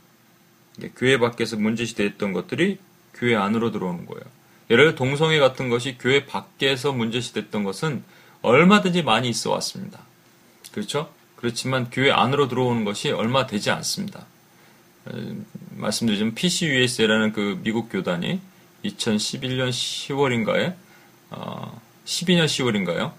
[0.96, 2.78] 교회 밖에서 문제시대했던 것들이
[3.16, 4.24] 교회 안으로 들어오는 거예요.
[4.70, 8.04] 예를 들어 동성애 같은 것이 교회 밖에서 문제시됐던 것은
[8.44, 10.02] 얼마든지 많이 있어 왔습니다.
[10.72, 11.12] 그렇죠?
[11.38, 14.28] 그렇지만 교회 안으로 들어오는 것이 얼마 되지 않습니다.
[15.72, 18.42] 말씀드리자면 PCUSA라는 그 미국 교단이
[18.86, 20.87] 2011년 10월인가에
[21.30, 23.14] 어, 12년 10월인가요?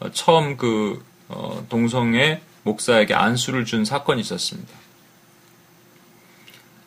[0.00, 4.72] 어, 처음 그 어, 동성애 목사에게 안수를 준 사건이 있었습니다.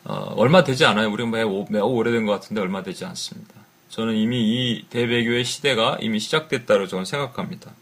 [0.04, 1.10] 어, 얼마 되지 않아요.
[1.10, 3.54] 우리가 매우, 매우 오래된 것 같은데 얼마 되지 않습니다.
[3.88, 7.72] 저는 이미 이 대배교의 시대가 이미 시작됐다고 저는 생각합니다.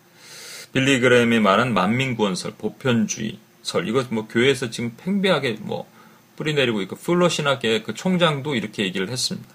[0.73, 5.89] 빌리 그램이 말한 만민구원설, 보편주의, 설, 이거 뭐 교회에서 지금 팽배하게 뭐
[6.37, 9.49] 뿌리내리고 있고, 플로신학의 그 총장도 이렇게 얘기를 했습니다.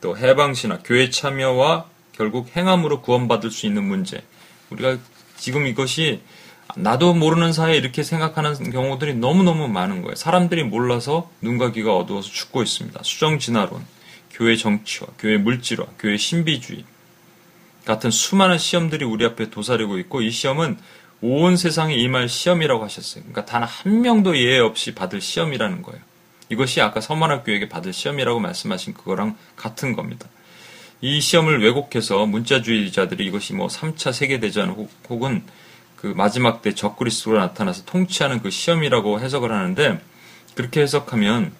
[0.00, 1.86] 또 해방신학, 교회 참여와
[2.18, 4.22] 결국 행함으로 구원받을 수 있는 문제.
[4.70, 4.98] 우리가
[5.36, 6.20] 지금 이것이
[6.76, 10.16] 나도 모르는 사이에 이렇게 생각하는 경우들이 너무너무 많은 거예요.
[10.16, 13.00] 사람들이 몰라서 눈과 귀가 어두워서 죽고 있습니다.
[13.04, 13.86] 수정 진화론,
[14.32, 16.84] 교회 정치화, 교회 물질화, 교회 신비주의
[17.86, 20.76] 같은 수많은 시험들이 우리 앞에 도사리고 있고 이 시험은
[21.20, 23.22] 온 세상에 임할 시험이라고 하셨어요.
[23.24, 26.00] 그러니까 단 한 명도 예외 없이 받을 시험이라는 거예요.
[26.50, 30.28] 이것이 아까 서만학교에게 받을 시험이라고 말씀하신 그거랑 같은 겁니다.
[31.00, 35.44] 이 시험을 왜곡해서 문자주의자들이 이것이 뭐 3차 세계대전 혹은
[35.96, 40.00] 그 마지막 때 적그리스도로 나타나서 통치하는 그 시험이라고 해석을 하는데
[40.54, 41.52] 그렇게 해석하면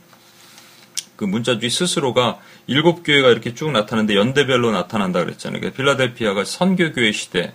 [1.17, 5.61] 그 문자주의 스스로가 일곱 교회가 이렇게 쭉 나타나는데 연대별로 나타난다 그랬잖아요.
[5.61, 7.53] 그러니까 필라델피아가 선교교회 시대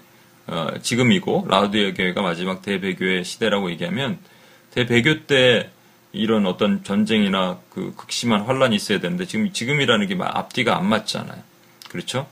[0.48, 4.20] 어, 지금이고 라우디아 교회가 마지막 대배교회 시대라고 얘기하면
[4.72, 5.70] 대배교 때
[6.12, 11.53] 이런 어떤 전쟁이나 그 극심한 환란이 있어야 되는데 지금 지금이라는 게 앞뒤가 안 맞잖아요.
[11.94, 12.28] 그렇죠?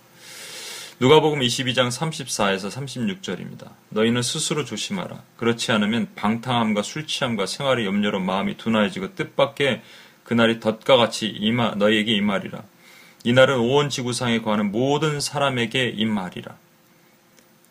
[0.99, 3.69] 누가복음 22장 34에서 36절입니다.
[3.89, 5.21] 너희는 스스로 조심하라.
[5.37, 9.81] 그렇지 않으면 방탕함과 술 취함과 생활의 염려로 마음이 둔하여지고 뜻밖의
[10.23, 12.63] 그날이 덫과 같이 임하, 너희에게 임하리라.
[13.23, 16.55] 이날은 온 지구상에 거하는 모든 사람에게 임하리라.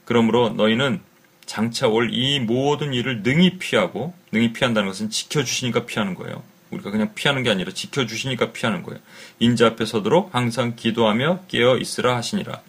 [0.05, 1.01] 그러므로 너희는
[1.47, 6.45] 장차 올 이 모든 일을 능히 피하고 능히 피한다는 것은 지켜주시니까 피하는 거예요.
[6.71, 9.01] 우리가 그냥 피하는 게 아니라 지켜주시니까 피하는 거예요.
[9.39, 12.61] 인자 앞에 서도록 항상 기도하며 깨어 있으라 하시니라.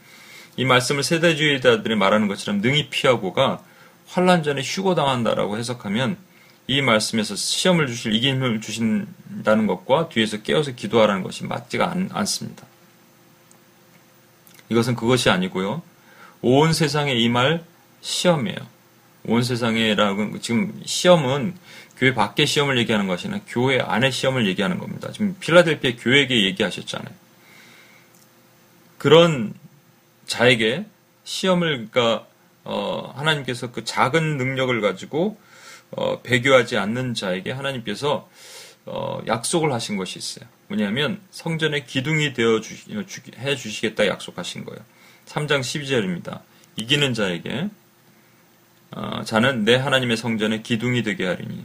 [0.58, 3.64] 이 말씀을 세대주의자들이 말하는 것처럼 능히 피하고가
[4.08, 6.18] 환란 전에 휴고 당한다라고 해석하면
[6.68, 12.66] 이 말씀에서 시험을 주실 이김을 주신다는 것과 뒤에서 깨어서 기도하라는 것이 맞지가 않, 않습니다.
[14.70, 15.82] 이것은 그것이 아니고요.
[16.42, 17.64] 온 세상에 이 말
[18.02, 18.58] 시험이에요.
[19.26, 21.56] 온 세상에라고 지금 시험은
[22.02, 25.12] 교회 밖의 시험을 얘기하는 것이 아니라 교회 안의 시험을 얘기하는 겁니다.
[25.12, 27.14] 지금 필라델피아 교회에게 얘기하셨잖아요.
[28.98, 29.54] 그런
[30.26, 30.86] 자에게
[31.24, 32.26] 시험을 그러니까
[32.64, 35.40] 어, 하나님께서 그 작은 능력을 가지고
[35.92, 38.28] 어, 배교하지 않는 자에게 하나님께서
[38.88, 40.50] 어, 약속을 하신 것이 있어요.
[40.70, 42.74] 뭐냐면 성전의 기둥이 되어 주,
[43.38, 44.84] 해 주시겠다 약속하신 거예요.
[45.28, 46.42] 3장 12절입니다.
[46.78, 47.70] 이기는 자에게
[48.90, 51.64] 어, 자는 내 하나님의 성전의 기둥이 되게 하리니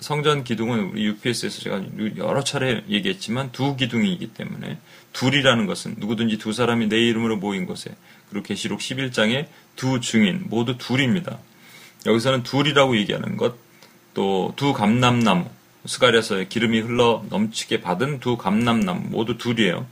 [0.00, 1.82] 성전 기둥은 우리 UPS에서 제가
[2.16, 4.78] 여러 차례 얘기했지만 두 기둥이기 때문에
[5.12, 7.94] 둘이라는 것은 누구든지 두 사람이 내 이름으로 모인 곳에
[8.30, 11.38] 그리고 계시록 11장에 두 증인 모두 둘입니다.
[12.06, 13.66] 여기서는 둘이라고 얘기하는 것
[14.16, 15.44] 또 두 감람나무
[15.84, 19.86] 스가랴서에 기름이 흘러 넘치게 받은 두 감람나무 모두 둘이에요.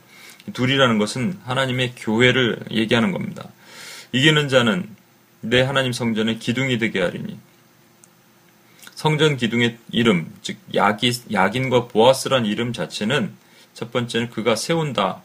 [0.55, 3.51] 둘이라는 것은 하나님의 교회를 얘기하는 겁니다.
[4.13, 4.89] 이기는 자는
[5.43, 7.39] 내 하나님 성전의 기둥이 되게 하리니
[8.95, 13.33] 성전 기둥의 이름, 즉 야기, 야긴과 보아스란 이름 자체는
[13.75, 15.23] 첫 번째는 그가 세운다.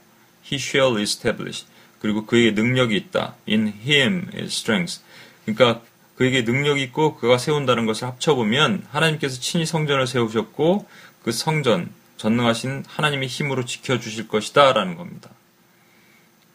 [0.51, 1.65] He shall establish.
[1.99, 3.35] 그리고 그에게 능력이 있다.
[3.47, 5.01] In him is strength.
[5.45, 5.81] 그러니까
[6.15, 10.87] 그에게 능력이 있고 그가 세운다는 것을 합쳐보면 하나님께서 친히 성전을 세우셨고
[11.23, 14.73] 그 성전, 전능하신 하나님의 힘으로 지켜주실 것이다.
[14.73, 15.29] 라는 겁니다.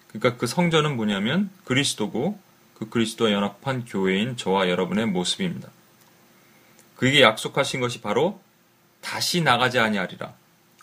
[0.08, 2.38] 그러니까 그 성전은 뭐냐면 그리스도고
[2.74, 5.68] 그 그리스도와 연합한 교회인 저와 여러분의 모습입니다.
[7.04, 8.40] 그에게 약속하신 것이 바로
[9.02, 10.32] 다시 나가지 아니하리라.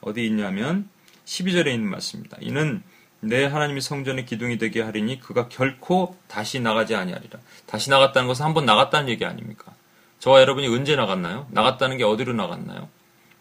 [0.02, 0.88] 어디 있냐면
[1.26, 2.38] 12절에 있는 말씀입니다.
[2.42, 2.84] 이는
[3.22, 7.40] 내 하나님의 성전의 기둥이 되게 하리니 그가 결코 다시 나가지 아니하리라.
[7.66, 9.74] 다시 나갔다는 것은 한 번 나갔다는 얘기 아닙니까?
[10.20, 11.48] 저와 여러분이 언제 나갔나요?
[11.50, 12.88] 나갔다는 게 어디로 나갔나요?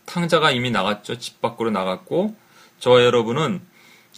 [0.06, 1.18] 탕자가 이미 나갔죠.
[1.18, 2.34] 집 밖으로 나갔고
[2.78, 3.60] 저와 여러분은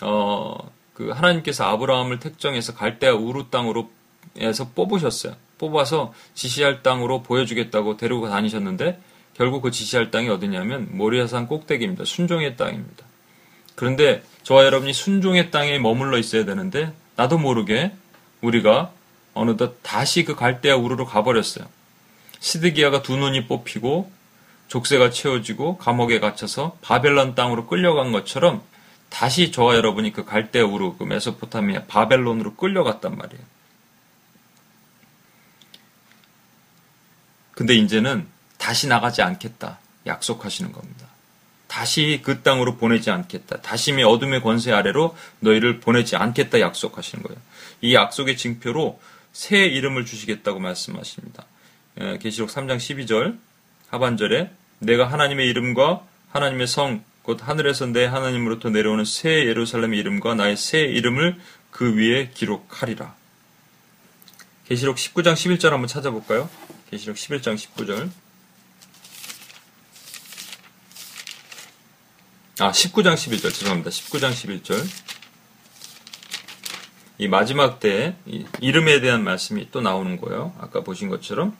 [0.03, 0.57] 어,
[0.95, 3.91] 그 하나님께서 아브라함을 택정해서 갈대아 우루 땅으로
[4.37, 5.35] 에서 뽑으셨어요.
[5.63, 9.01] 뽑아서 지시할 땅으로 보여주겠다고 데리고 다니셨는데
[9.35, 12.05] 결국 그 지시할 땅이 어디냐면 모리아산 꼭대기입니다.
[12.05, 13.07] 순종의 땅입니다.
[13.77, 17.93] 그런데 저와 여러분이 순종의 땅에 머물러 있어야 되는데 나도 모르게
[18.41, 18.91] 우리가
[19.35, 21.65] 어느덧 다시 그 갈대아 우르로 가버렸어요.
[22.41, 24.11] 시드기야가 두 눈이 뽑히고
[24.67, 28.63] 족쇄가 채워지고 감옥에 갇혀서 바벨론 땅으로 끌려간 것처럼
[29.11, 33.52] 다시 저와 여러분이 그 갈대아 우르 그 메소포타미아 바벨론으로 끌려갔단 말이에요.
[37.63, 38.27] 근데 이제는
[38.59, 39.79] 다시 나가지 않겠다.
[40.05, 41.07] 약속하시는 겁니다.
[41.69, 43.61] 다시 그 땅으로 보내지 않겠다.
[43.61, 47.41] 다시미 어둠의 권세 아래로 너희를 보내지 않겠다 약속하시는 거예요.
[47.81, 49.01] 이 약속의 징표로
[49.33, 51.45] 새 이름을 주시겠다고 말씀하십니다.
[52.01, 53.39] 예, 계시록 3장 12절
[53.91, 60.57] 하반절에 내가 하나님의 이름과 하나님의 성, 곧 하늘에서 내 하나님으로부터 내려오는 새 예루살렘의 이름과 나의
[60.57, 61.39] 새 이름을
[61.71, 63.15] 그 위에 기록하리라.
[64.67, 66.51] 계시록 19장 11절 한번 찾아볼까요?
[66.93, 68.11] 계시록 11장 19절.
[72.59, 73.55] 아, 19장 11절.
[73.55, 73.89] 죄송합니다.
[73.89, 74.87] 19장 11절.
[77.17, 78.15] 이 마지막 때
[78.61, 80.55] 이름에 대한 말씀이 또 나오는 거예요.
[80.61, 81.57] 아까 보신 것처럼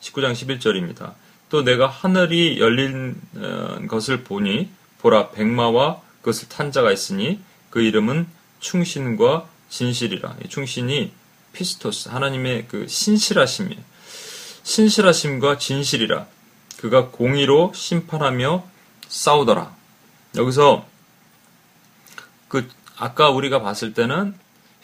[0.00, 1.14] 19장 11절입니다.
[1.48, 8.26] 또 내가 하늘이 열린 어, 것을 보니 보라 백마와 그것을 탄 자가 있으니 그 이름은
[8.58, 10.38] 충신과 진실이라.
[10.48, 11.12] 충신이
[11.52, 13.95] 피스토스 하나님의 그 신실하심이에요.
[14.66, 16.26] 신실하심과 진실이라
[16.78, 18.64] 그가 공의로 심판하며
[19.06, 19.72] 싸우더라.
[20.36, 20.84] 여기서
[22.48, 24.34] 그 아까 우리가 봤을 때는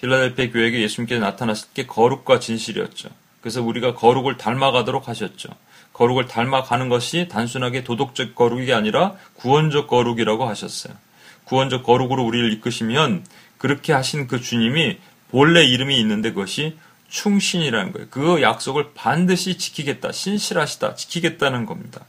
[0.01, 3.09] 필라델피아 교회에게 예수님께서 나타났을 때 거룩과 진실이었죠.
[3.41, 5.49] 그래서 우리가 거룩을 닮아가도록 하셨죠.
[5.93, 10.95] 거룩을 닮아가는 것이 단순하게 도덕적 거룩이 아니라 구원적 거룩이라고 하셨어요.
[11.45, 13.27] 구원적 거룩으로 우리를 이끄시면
[13.59, 14.99] 그렇게 하신 그 주님이
[15.33, 16.79] 본래 이름이 있는데 그것이
[17.13, 18.09] 충신이라는 거예요.
[18.11, 20.13] 그 약속을 반드시 지키겠다.
[20.13, 20.95] 신실하시다.
[20.95, 22.01] 지키겠다는 겁니다.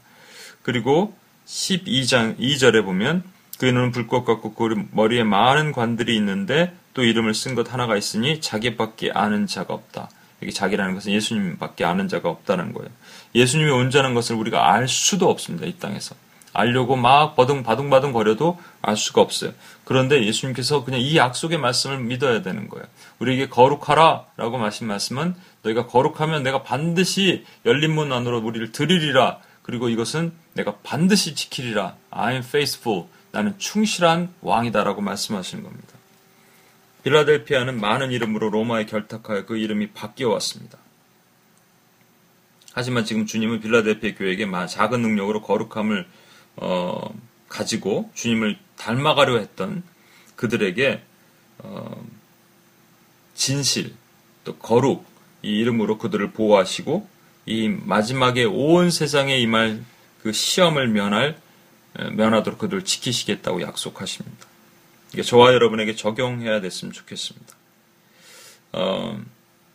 [0.62, 1.14] 그리고
[1.46, 3.22] 12장 2절에 보면
[3.60, 9.10] 눈은 불꽃 같고 그 머리에 많은 관들이 있는데 또 이름을 쓴 것 하나가 있으니 자기밖에
[9.12, 10.08] 아는 자가 없다.
[10.42, 12.90] 여기 자기라는 것은 예수님밖에 아는 자가 없다는 거예요.
[13.34, 15.66] 예수님이 온전한 것을 우리가 알 수도 없습니다.
[15.66, 16.14] 이 땅에서.
[16.54, 19.52] 알려고 막 버둥 바둥바둥 거려도 알 수가 없어요.
[19.84, 22.86] 그런데 예수님께서 그냥 이 약속의 말씀을 믿어야 되는 거예요.
[23.18, 29.40] 우리에게 거룩하라 라고 하신 말씀은 너희가 거룩하면 내가 반드시 열린 문 안으로 우리를 드리리라.
[29.62, 31.96] 그리고 이것은 내가 반드시 지키리라.
[32.10, 33.06] I am faithful.
[33.32, 35.88] 나는 충실한 왕이다라고 말씀하시는 겁니다.
[37.02, 40.78] 빌라델피아는 많은 이름으로 로마에 결탁하여 그 이름이 바뀌어 왔습니다.
[42.72, 46.06] 하지만 지금 주님은 빌라델피아 교회에게 작은 능력으로 거룩함을
[46.56, 47.14] 어,
[47.48, 49.82] 가지고 주님을 닮아가려 했던
[50.36, 51.02] 그들에게
[51.58, 52.04] 어,
[53.34, 53.94] 진실
[54.44, 55.04] 또 거룩
[55.42, 57.08] 이 이름으로 그들을 보호하시고
[57.46, 59.84] 이 마지막에 온 세상에 임할
[60.22, 61.38] 그 시험을 면할
[61.92, 64.46] 면하도록 그들을 지키시겠다고 약속하십니다.
[65.12, 67.54] 이게 저와 여러분에게 적용해야 됐으면 좋겠습니다.
[68.72, 69.22] 어,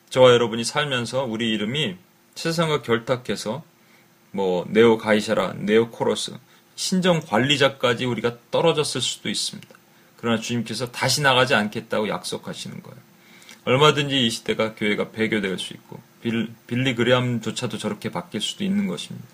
[0.10, 1.96] 저와 여러분이 살면서 우리 이름이
[2.36, 3.64] 세상과 결탁해서
[4.32, 6.34] 뭐 네오 가이샤라, 네오 코러스,
[6.80, 9.68] 신정 관리자까지 우리가 떨어졌을 수도 있습니다.
[10.16, 12.98] 그러나 주님께서 다시 나가지 않겠다고 약속하시는 거예요.
[13.66, 19.28] 얼마든지 이 시대가 교회가 배교될 수 있고 빌, 빌리 그레암조차도 저렇게 바뀔 수도 있는 것입니다.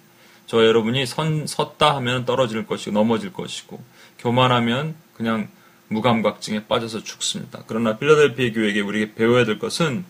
[0.47, 3.79] 저 여러분이 선, 섰다 하면 떨어질 것이고 넘어질 것이고
[4.17, 5.47] 교만하면 그냥
[5.89, 7.63] 무감각증에 빠져서 죽습니다.
[7.67, 10.03] 그러나 필라델피아 교회에게 우리에게 배워야 될 것은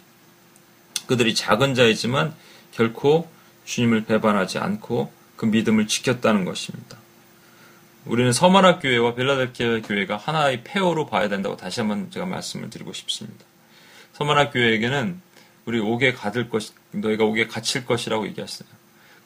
[1.06, 2.34] 그들이 작은 자이지만
[2.72, 3.30] 결코
[3.66, 6.98] 주님을 배반하지 않고 그 믿음을 지켰다는 것입니다.
[8.06, 13.44] 우리는 서만학 교회와 빌라델피아 교회가 하나의 폐허로 봐야 된다고 다시 한번 제가 말씀을 드리고 싶습니다.
[14.14, 15.20] 서만학 교회에게는
[15.66, 18.70] 우리 옥에 가들 것, 너희가 옥에 갇힐 것이라고 얘기했어요.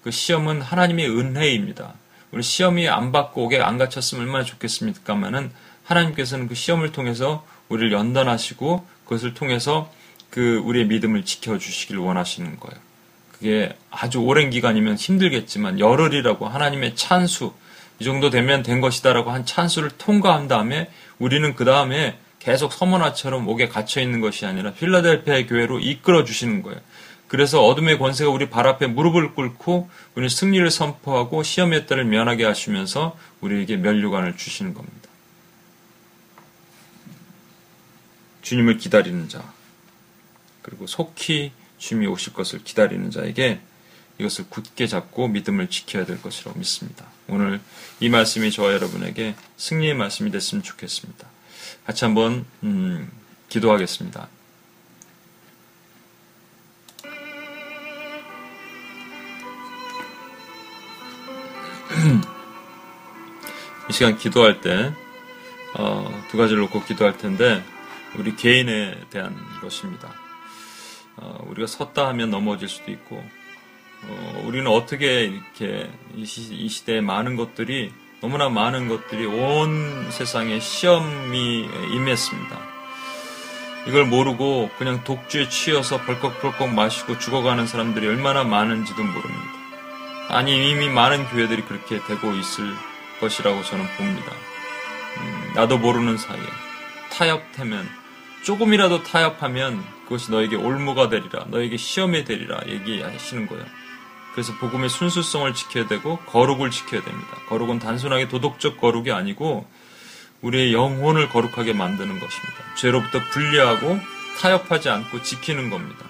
[0.01, 1.93] 그 시험은 하나님의 은혜입니다.
[2.31, 5.51] 우리 시험이 안 받고 옥에 안 갇혔으면 얼마나 좋겠습니까만은
[5.83, 9.91] 하나님께서는 그 시험을 통해서 우리를 연단하시고 그것을 통해서
[10.29, 12.81] 그 우리의 믿음을 지켜주시길 원하시는 거예요.
[13.33, 17.53] 그게 아주 오랜 기간이면 힘들겠지만 열흘이라고 하나님의 찬수
[17.99, 23.67] 이 정도 되면 된 것이다라고 한 찬수를 통과한 다음에 우리는 그 다음에 계속 서머나처럼 옥에
[23.67, 26.79] 갇혀 있는 것이 아니라 필라델피아의 교회로 이끌어 주시는 거예요.
[27.27, 33.17] 그래서 어둠의 권세가 우리 발 앞에 무릎을 꿇고 우리는 승리를 선포하고 시험의 때를 면하게 하시면서
[33.41, 35.09] 우리에게 면류관을 주시는 겁니다.
[38.41, 39.43] 주님을 기다리는 자,
[40.63, 43.59] 그리고 속히 주님이 오실 것을 기다리는 자에게
[44.17, 47.05] 이것을 굳게 잡고 믿음을 지켜야 될 것이라고 믿습니다.
[47.29, 47.61] 오늘
[47.99, 51.27] 이 말씀이 저와 여러분에게 승리의 말씀이 됐으면 좋겠습니다.
[51.85, 53.11] 같이 한번 음,
[53.49, 54.27] 기도하겠습니다.
[63.89, 64.93] 이 시간 기도할 때,
[65.75, 67.63] 어, 두 가지를 놓고 기도할 텐데,
[68.15, 70.13] 우리 개인에 대한 것입니다.
[71.17, 73.23] 어, 우리가 섰다 하면 넘어질 수도 있고,
[74.03, 80.59] 어, 우리는 어떻게 이렇게 이, 시, 이 시대에 많은 것들이 너무나 많은 것들이 온 세상에
[80.59, 82.59] 시험이 임했습니다.
[83.87, 89.59] 이걸 모르고 그냥 독주에 취해서 벌컥벌컥 마시고 죽어가는 사람들이 얼마나 많은지도 모릅니다.
[90.27, 92.73] 아니 이미 많은 교회들이 그렇게 되고 있을
[93.19, 94.31] 것이라고 저는 봅니다.
[95.17, 96.43] 음, 나도 모르는 사이에
[97.11, 97.89] 타협되면
[98.43, 103.65] 조금이라도 타협하면 그것이 너에게 올무가 되리라 너에게 시험이 되리라 얘기하시는 거예요.
[104.39, 107.27] 그래서 복음의 순수성을 지켜야 되고 거룩을 지켜야 됩니다.
[107.49, 109.67] 거룩은 단순하게 도덕적 거룩이 아니고
[110.41, 112.75] 우리의 영혼을 거룩하게 만드는 것입니다.
[112.77, 113.99] 죄로부터 분리하고
[114.39, 116.05] 타협하지 않고 지키는 겁니다.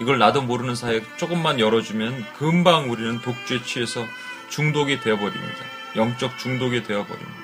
[0.00, 4.02] 이걸 나도 모르는 사이에 조금만 열어주면 금방 우리는 독주에 취해서
[4.48, 5.58] 중독이 되어버립니다.
[5.96, 7.40] 영적 중독이 되어버립니다.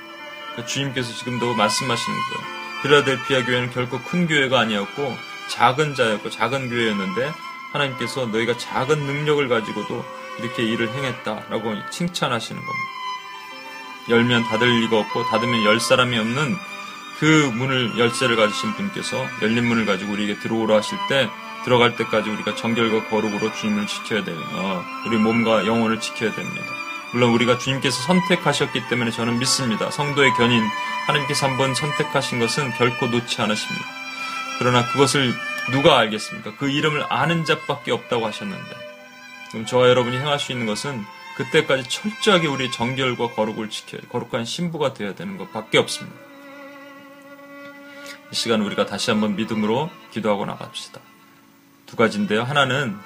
[0.52, 2.58] 그러니까 주님께서 지금도 말씀하시는 거예요.
[2.82, 5.14] 필라델피아 교회는 결코 큰 교회가 아니었고
[5.50, 10.04] 작은 자였고 작은 교회였는데 하나님께서 너희가 작은 능력을 가지고도
[10.38, 12.88] 이렇게 일을 행했다라고 칭찬하시는 겁니다.
[14.08, 16.56] 열면 닫을 리가 없고 닫으면 열 사람이 없는
[17.18, 21.28] 그 문을 열쇠를 가지신 분께서 열린 문을 가지고 우리에게 들어오라 하실 때
[21.64, 24.38] 들어갈 때까지 우리가 정결과 거룩으로 주님을 지켜야 돼요.
[24.52, 26.64] 어, 우리 몸과 영혼을 지켜야 됩니다.
[27.12, 29.90] 물론 우리가 주님께서 선택하셨기 때문에 저는 믿습니다.
[29.90, 30.62] 성도의 견인
[31.06, 33.86] 하나님께서 한번 선택하신 것은 결코 놓지 않으십니다.
[34.58, 35.34] 그러나 그것을
[35.70, 36.56] 누가 알겠습니까?
[36.56, 38.88] 그 이름을 아는 자밖에 없다고 하셨는데
[39.50, 41.04] 그럼 저와 여러분이 행할 수 있는 것은
[41.36, 46.18] 그때까지 철저하게 우리 정결과 거룩을 지켜야 거룩한 신부가 되어야 되는 것밖에 없습니다.
[48.30, 51.00] 이 시간 우리가 다시 한번 믿음으로 기도하고 나갑시다.
[51.86, 52.42] 두 가지인데요.
[52.42, 52.96] 하나는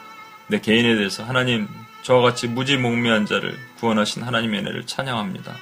[0.49, 1.69] 내 개인에 대해서 하나님
[2.03, 5.55] 저와 같이 무지몽매한 자를 구원하신 하나님의 은혜를 찬양합니다.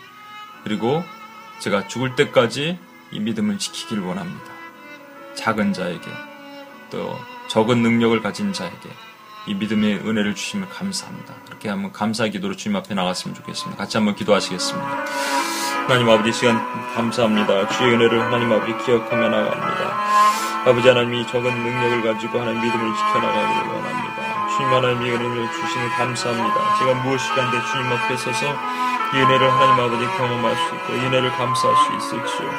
[0.64, 1.04] 그리고
[1.58, 2.78] 제가 죽을 때까지
[3.12, 4.50] 이 믿음을 지키길 원합니다.
[5.34, 6.29] 작은 자에게
[6.90, 7.16] 또
[7.48, 8.90] 적은 능력을 가진 자에게
[9.46, 11.34] 이 믿음의 은혜를 주시면 감사합니다.
[11.46, 13.78] 그렇게 한번 감사 기도로 주님 앞에 나갔으면 좋겠습니다.
[13.78, 15.04] 같이 한번 기도하시겠습니다.
[15.86, 16.60] 하나님 아버지 시간
[16.94, 17.68] 감사합니다.
[17.68, 20.10] 주의 은혜를 하나님 아버지 기억하며 나갑니다.
[20.66, 24.48] 아버지 하나님이 적은 능력을 가지고 하나님 믿음을 지켜나가기를 원합니다.
[24.56, 26.78] 주님 하나님이 은혜를 주시는 감사합니다.
[26.78, 28.46] 제가 무엇이간데 주님 앞에 서서
[29.12, 32.50] 이 은혜를 하나님 아버지 경험할 수 있고 이 은혜를 감사할 수 있을지요.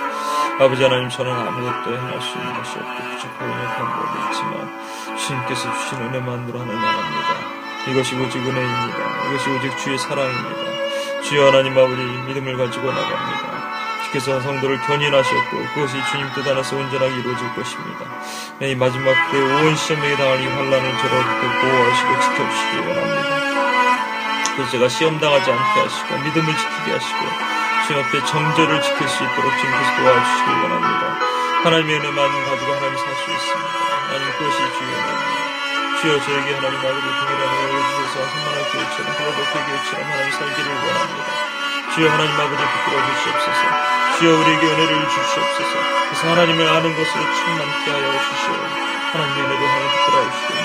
[0.60, 5.98] 아버지 하나님 저는 아무것도 행할 수 있는 것이 없고 부족하고 약한 법이 있지만 주님께서 주신
[6.02, 7.62] 은혜만으로 하는 나라입니다.
[7.88, 9.28] 이것이 오직 은혜입니다.
[9.30, 11.22] 이것이 오직 주의 사랑입니다.
[11.24, 13.62] 주여 하나님 아버지 믿음을 가지고 나갑니다.
[14.06, 18.06] 주께서 성도를 견인하셨고 그것이 주님 뜻 안에서 온전하게 이루어질 것입니다.
[18.62, 23.41] 이 마지막 때온 시험에게 당할 이 환란을 저로부터 보호하시고 지켜주시기 원합니다.
[24.62, 27.18] 그래서 제가 시험당하지 않게 하시고 믿음을 지키게 하시고
[27.88, 31.18] 주님 앞에 정절을 지킬 수 있도록 주님께서 도와주시길 원합니다.
[31.66, 33.70] 하나님의 은혜만 가지고 하나님 살 수 있습니다.
[34.06, 35.98] 하나님 그것이 주의 은혜입니다.
[35.98, 41.30] 주여 저에게 하나님 아버지 동일한 은혜를 주셔서 한만한 교회처럼 그로도교 교회처럼 하나님 살기를 원합니다.
[41.96, 43.62] 주여 하나님 아버지 부끄러 주시옵소서.
[44.20, 45.74] 주여 우리에게 은혜를 주시옵소서.
[46.06, 48.54] 그래서 하나님을 아는 것으로 충만케 하여 주시오.
[49.10, 50.61] 하나님의 은혜로 하나님 부끄러워 주시옵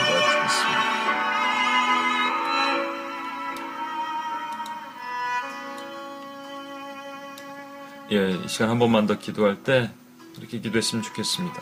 [8.13, 9.91] 예, 이 시간 한 번만 더 기도할 때
[10.39, 11.61] 이렇게 기도했으면 좋겠습니다.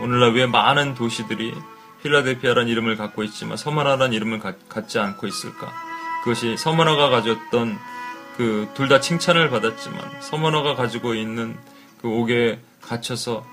[0.00, 1.54] 오늘날 왜 많은 도시들이
[2.02, 5.72] 필라델피아라는 이름을 갖고 있지만 서머나라는 이름을 가, 갖지 않고 있을까?
[6.22, 7.78] 그것이 서머나가 가졌던
[8.36, 11.56] 그 둘 다 칭찬을 받았지만 서머나가 가지고 있는
[12.02, 13.44] 그 옥에 갇혀서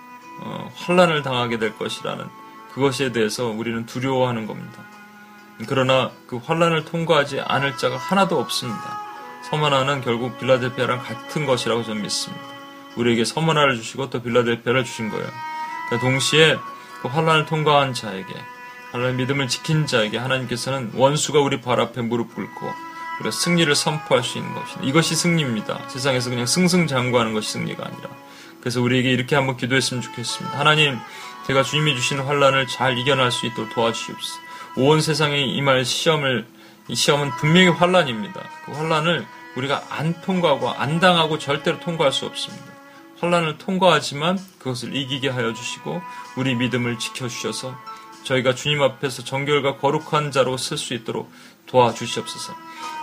[0.41, 2.26] 어, 환란을 당하게 될 것이라는
[2.74, 4.84] 그것에 대해서 우리는 두려워하는 겁니다.
[5.68, 9.01] 그러나 그 환란을 통과하지 않을 자가 하나도 없습니다.
[9.50, 12.44] 서머나는 결국 빌라델피아랑 같은 것이라고 저는 믿습니다.
[12.96, 15.28] 우리에게 서머나를 주시고 또 빌라델피아를 주신 거예요.
[15.88, 16.58] 그러니까 동시에
[17.02, 18.34] 그 환란을 통과한 자에게
[18.91, 22.72] 하나님의 믿음을 지킨 자에게 하나님께서는 원수가 우리 발 앞에 무릎 꿇고
[23.20, 24.84] 우리가 승리를 선포할 수 있는 것입니다.
[24.84, 25.89] 이것이 승리입니다.
[25.89, 28.10] 세상에서 그냥 승승장구하는 것이 승리가 아니라.
[28.60, 30.58] 그래서 우리에게 이렇게 한번 기도했으면 좋겠습니다.
[30.58, 30.98] 하나님,
[31.48, 34.39] 제가 주님이 주신 환란을 잘 이겨낼 수 있도록 도와주시옵소서.
[34.78, 36.48] 온 세상에 임할 시험을
[36.88, 38.42] 이 시험은 분명히 환란입니다.
[38.66, 39.26] 그 환란을
[39.56, 42.66] 우리가 안 통과하고 안 당하고 절대로 통과할 수 없습니다.
[43.20, 46.02] 환란을 통과하지만 그것을 이기게 하여 주시고
[46.36, 47.76] 우리 믿음을 지켜 주셔서
[48.24, 51.32] 저희가 주님 앞에서 정결과 거룩한 자로 쓸 수 있도록
[51.68, 52.54] 도와주시옵소서.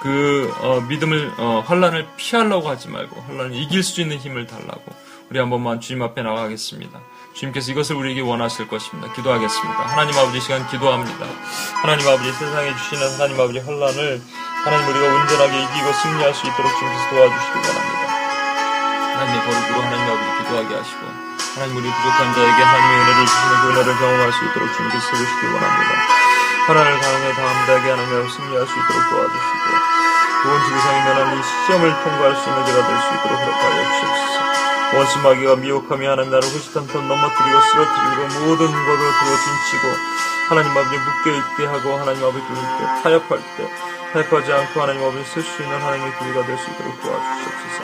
[0.03, 4.83] 그 어, 믿음을 어, 환란을 피하려고 하지 말고 환란을 이길 수 있는 힘을 달라고
[5.31, 7.01] 우리 한 번만 주님 앞에 나가겠습니다.
[7.35, 9.12] 주님께서 이것을 우리에게 원하실 것입니다.
[9.14, 9.78] 기도하겠습니다.
[9.87, 11.26] 하나님 아버지 시간 기도합니다.
[11.81, 14.20] 하나님 아버지 세상에 주시는 하나님 아버지 환란을
[14.64, 18.03] 하나님 우리가 온전하게 이기고 승리할 수 있도록 주님께서 도와주시기 원합니다.
[19.14, 21.01] 하나님의 거룩으로 하나님 아버지 기도하게 하시고
[21.55, 25.91] 하나님 우리 부족한 자에게 하나님의 은혜를 주시는 그 은혜를 경험할 수 있도록 주님께서 세우시기 원합니다.
[26.66, 29.64] 하나님을 강하게 다함되게 하나님 승리할 수 있도록 도와주시고
[30.43, 34.39] 좋은 지구상에 면한 이 시험을 통과할 수 있는 자가 될 수 있도록 허락하여 주시옵소서.
[34.95, 39.84] 원수 마귀가 미혹하며 하나님 나를 후시탄탄 넘어뜨리고 쓰러뜨리고 모든 것을 들어진치고
[40.49, 43.70] 하나님 아버지 묶여있게 하고 하나님 아버지 께 타협할 때
[44.12, 47.78] 타협하지 않고 하나님 아버지 쓸 수 있는 하나님의 교회가 될 수 있도록 도와주시옵소서.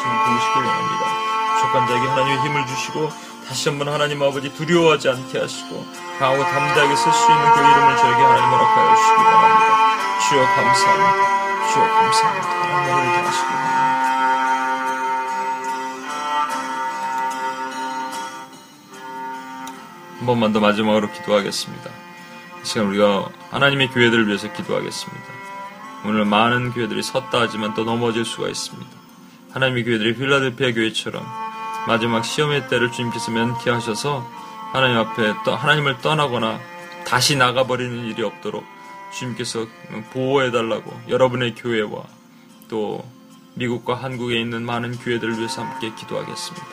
[0.00, 1.04] 지금 도우시길 원합니다.
[1.54, 3.10] 부족한 자에게 하나님의 힘을 주시고
[3.46, 5.86] 다시 한번 하나님 아버지 두려워하지 않게 하시고
[6.18, 9.70] 강하고 담대하게 쓸 수 있는 그 이름을 저에게 하나님 허락하여 주시기 원합니다.
[10.28, 11.72] 주여 감사합니다.
[11.72, 12.48] 주여 감사합니다.
[12.48, 13.89] 하나님을 다하시기 원합니다
[20.20, 21.90] 한 번만 더 마지막으로 기도하겠습니다.
[22.62, 25.24] 이 시간 우리가 하나님의 교회들을 위해서 기도하겠습니다.
[26.04, 28.90] 오늘 많은 교회들이 섰다 하지만 또 넘어질 수가 있습니다.
[29.52, 31.26] 하나님의 교회들이 필라델피아 교회처럼
[31.86, 34.30] 마지막 시험의 때를 주님께서 면케하셔서
[34.72, 36.60] 하나님 앞에 또 하나님을 떠나거나
[37.06, 38.62] 다시 나가버리는 일이 없도록
[39.14, 39.66] 주님께서
[40.12, 42.02] 보호해달라고 여러분의 교회와
[42.68, 43.02] 또
[43.54, 46.66] 미국과 한국에 있는 많은 교회들을 위해서 함께 기도하겠습니다.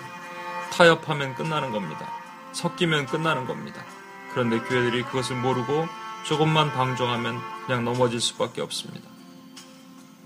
[0.74, 2.27] 타협하면 끝나는 겁니다.
[2.54, 3.84] 섞이면 끝나는 겁니다.
[4.32, 5.88] 그런데 교회들이 그것을 모르고
[6.26, 9.08] 조금만 방종하면 그냥 넘어질 수밖에 없습니다.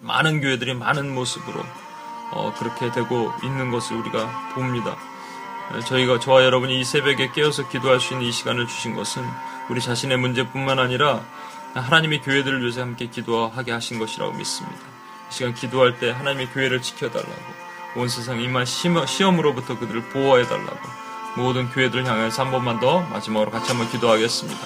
[0.01, 1.63] 많은 교회들이 많은 모습으로
[2.31, 4.97] 어, 그렇게 되고 있는 것을 우리가 봅니다.
[5.85, 9.23] 저희가 저와 여러분이 이 새벽에 깨어서 기도할 수 있는 이 시간을 주신 것은
[9.69, 11.21] 우리 자신의 문제뿐만 아니라
[11.73, 14.79] 하나님의 교회들을 위해서 함께 기도하게 하신 것이라고 믿습니다.
[15.29, 17.61] 이 시간 기도할 때 하나님의 교회를 지켜달라고
[17.95, 20.79] 온 세상 이만 시험으로부터 그들을 보호해달라고
[21.35, 24.59] 모든 교회들을 향해서 한 번만 더 마지막으로 같이 한번 기도하겠습니다.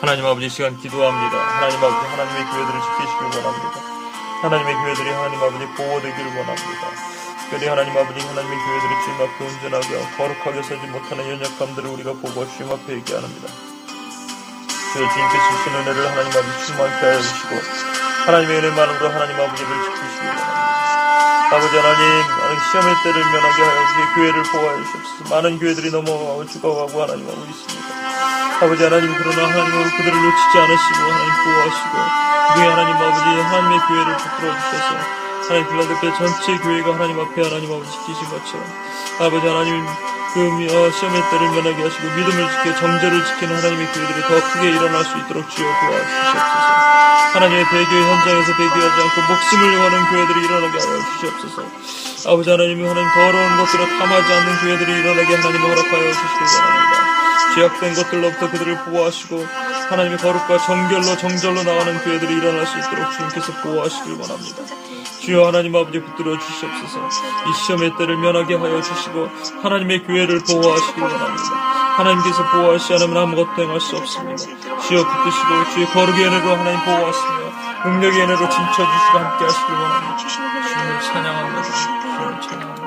[0.00, 1.36] 하나님 아버지 시간 기도합니다.
[1.36, 3.80] 하나님 아버지 하나님의 교회들을 지키시길 원합니다.
[4.42, 6.88] 하나님의 교회들이 하나님 아버지 보호되기를 원합니다.
[7.40, 12.72] 특별히 하나님 아버지 하나님의 교회들이 주님 앞에 온전하게 거룩하게 서지 못하는 연약함들을 우리가 보고 주님
[12.72, 13.48] 앞에 얘기합니다.
[14.92, 17.54] 주여 주님께서 주신 은혜를 하나님 아버지 충만케 하여 주시고
[18.26, 20.57] 하나님의 은혜 만으로 하나님 아버지를 지키시기 바랍니다.
[21.50, 22.24] 아버지 하나님
[22.70, 27.88] 시험의 때를 면하게 하여 주의 교회를 보호하여 주옵소서 많은 교회들이 넘어가고 죽어가고 하나님 하고 있습니다.
[28.60, 31.98] 아버지 하나님 그러나 하나님 그들을 놓치지 않으시고 하나님 보호하시고
[32.56, 34.96] 우리 하나님 아버지 하나님의 교회를 붙들어 주셔서
[35.48, 38.66] 하나님 빌라델피아 전체 교회가 하나님 앞에 하나님 아버지 지키신 것처럼
[39.20, 39.86] 아버지 하나님
[40.38, 45.04] 그 어, 시험의 때를 면하게 하시고 믿음을 지켜 정절을 지키는 하나님의 교회들이 더 크게 일어날
[45.04, 46.78] 수 있도록 주여 도와주시옵소서.
[47.34, 52.30] 하나님의 배교의 현장에서 배교하지 않고 목숨을 거는 교회들이 일어나게 하여 주시옵소서.
[52.30, 57.17] 아버지 하나님 하나님 더러운 것들을 탐하지 않는 교회들이 일어나게 하나님 허락하여 주시길 바랍니다
[57.54, 59.46] 죄악된 것들로부터 그들을 보호하시고
[59.90, 64.62] 하나님의 거룩과 정결로 정절로 나가는 교회들이 일어날 수 있도록 주님께서 보호하시길 원합니다.
[65.20, 69.28] 주여 하나님 아버지 붙들어 주시옵소서 이 시험의 때를 면하게 하여 주시고
[69.62, 71.78] 하나님의 교회를 보호하시길 원합니다.
[71.98, 74.44] 하나님께서 보호하시 않으면 아무것도 행할 수 없습니다.
[74.86, 77.48] 주여 붙드시고 주의 거룩의 은혜로 하나님 보호하시며
[77.84, 80.16] 능력의 은혜로 진쳐주시고 함께 하시길 원합니다.
[80.16, 81.62] 주님을 찬양합니다.
[81.62, 82.77] 주님을 찬양합니다.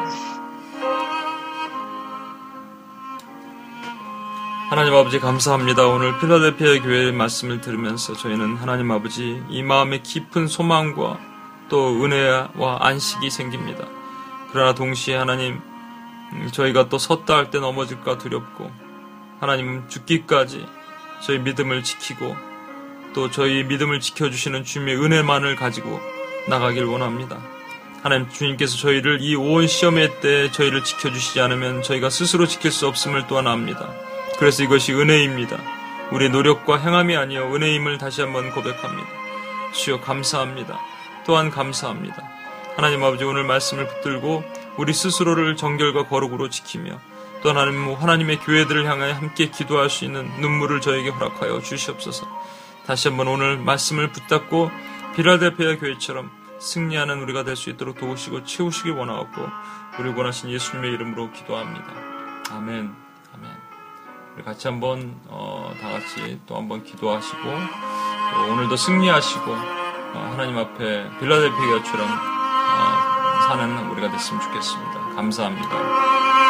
[4.71, 5.85] 하나님 아버지 감사합니다.
[5.85, 11.19] 오늘 필라델피아 교회의 말씀을 들으면서 저희는 하나님 아버지 이 마음의 깊은 소망과
[11.67, 13.85] 또 은혜와 안식이 생깁니다.
[14.53, 15.59] 그러나 동시에 하나님
[16.31, 18.71] 음, 저희가 또 섰다 할 때 넘어질까 두렵고
[19.41, 20.65] 하나님 죽기까지
[21.21, 22.33] 저희 믿음을 지키고
[23.13, 25.99] 또 저희 믿음을 지켜주시는 주님의 은혜만을 가지고
[26.47, 27.39] 나가길 원합니다.
[28.03, 33.47] 하나님 주님께서 저희를 이온 시험의 때 저희를 지켜주시지 않으면 저희가 스스로 지킬 수 없음을 또한
[33.47, 33.89] 압니다.
[34.41, 35.55] 그래서 이것이 은혜입니다.
[36.11, 39.07] 우리의 노력과 행함이 아니요 은혜임을 다시 한번 고백합니다.
[39.71, 40.79] 주여 감사합니다.
[41.27, 42.27] 또한 감사합니다.
[42.75, 44.43] 하나님 아버지 오늘 말씀을 붙들고
[44.77, 46.99] 우리 스스로를 정결과 거룩으로 지키며
[47.43, 52.25] 또 하나님 하나님의 교회들을 향하여 함께 기도할 수 있는 눈물을 저에게 허락하여 주시옵소서.
[52.87, 54.71] 다시 한번 오늘 말씀을 붙잡고
[55.15, 59.47] 비라델피아 교회처럼 승리하는 우리가 될 수 있도록 도우시고 채우시기 원하옵고
[59.99, 61.93] 우리 원하신 예수님의 이름으로 기도합니다.
[62.49, 63.00] 아멘.
[64.35, 71.09] 우리 같이 한번 어, 다 같이 또 한번 기도하시고 또 오늘도 승리하시고 어, 하나님 앞에
[71.19, 75.15] 빌라델피아처럼 어, 사는 우리가 됐으면 좋겠습니다.
[75.15, 76.40] 감사합니다.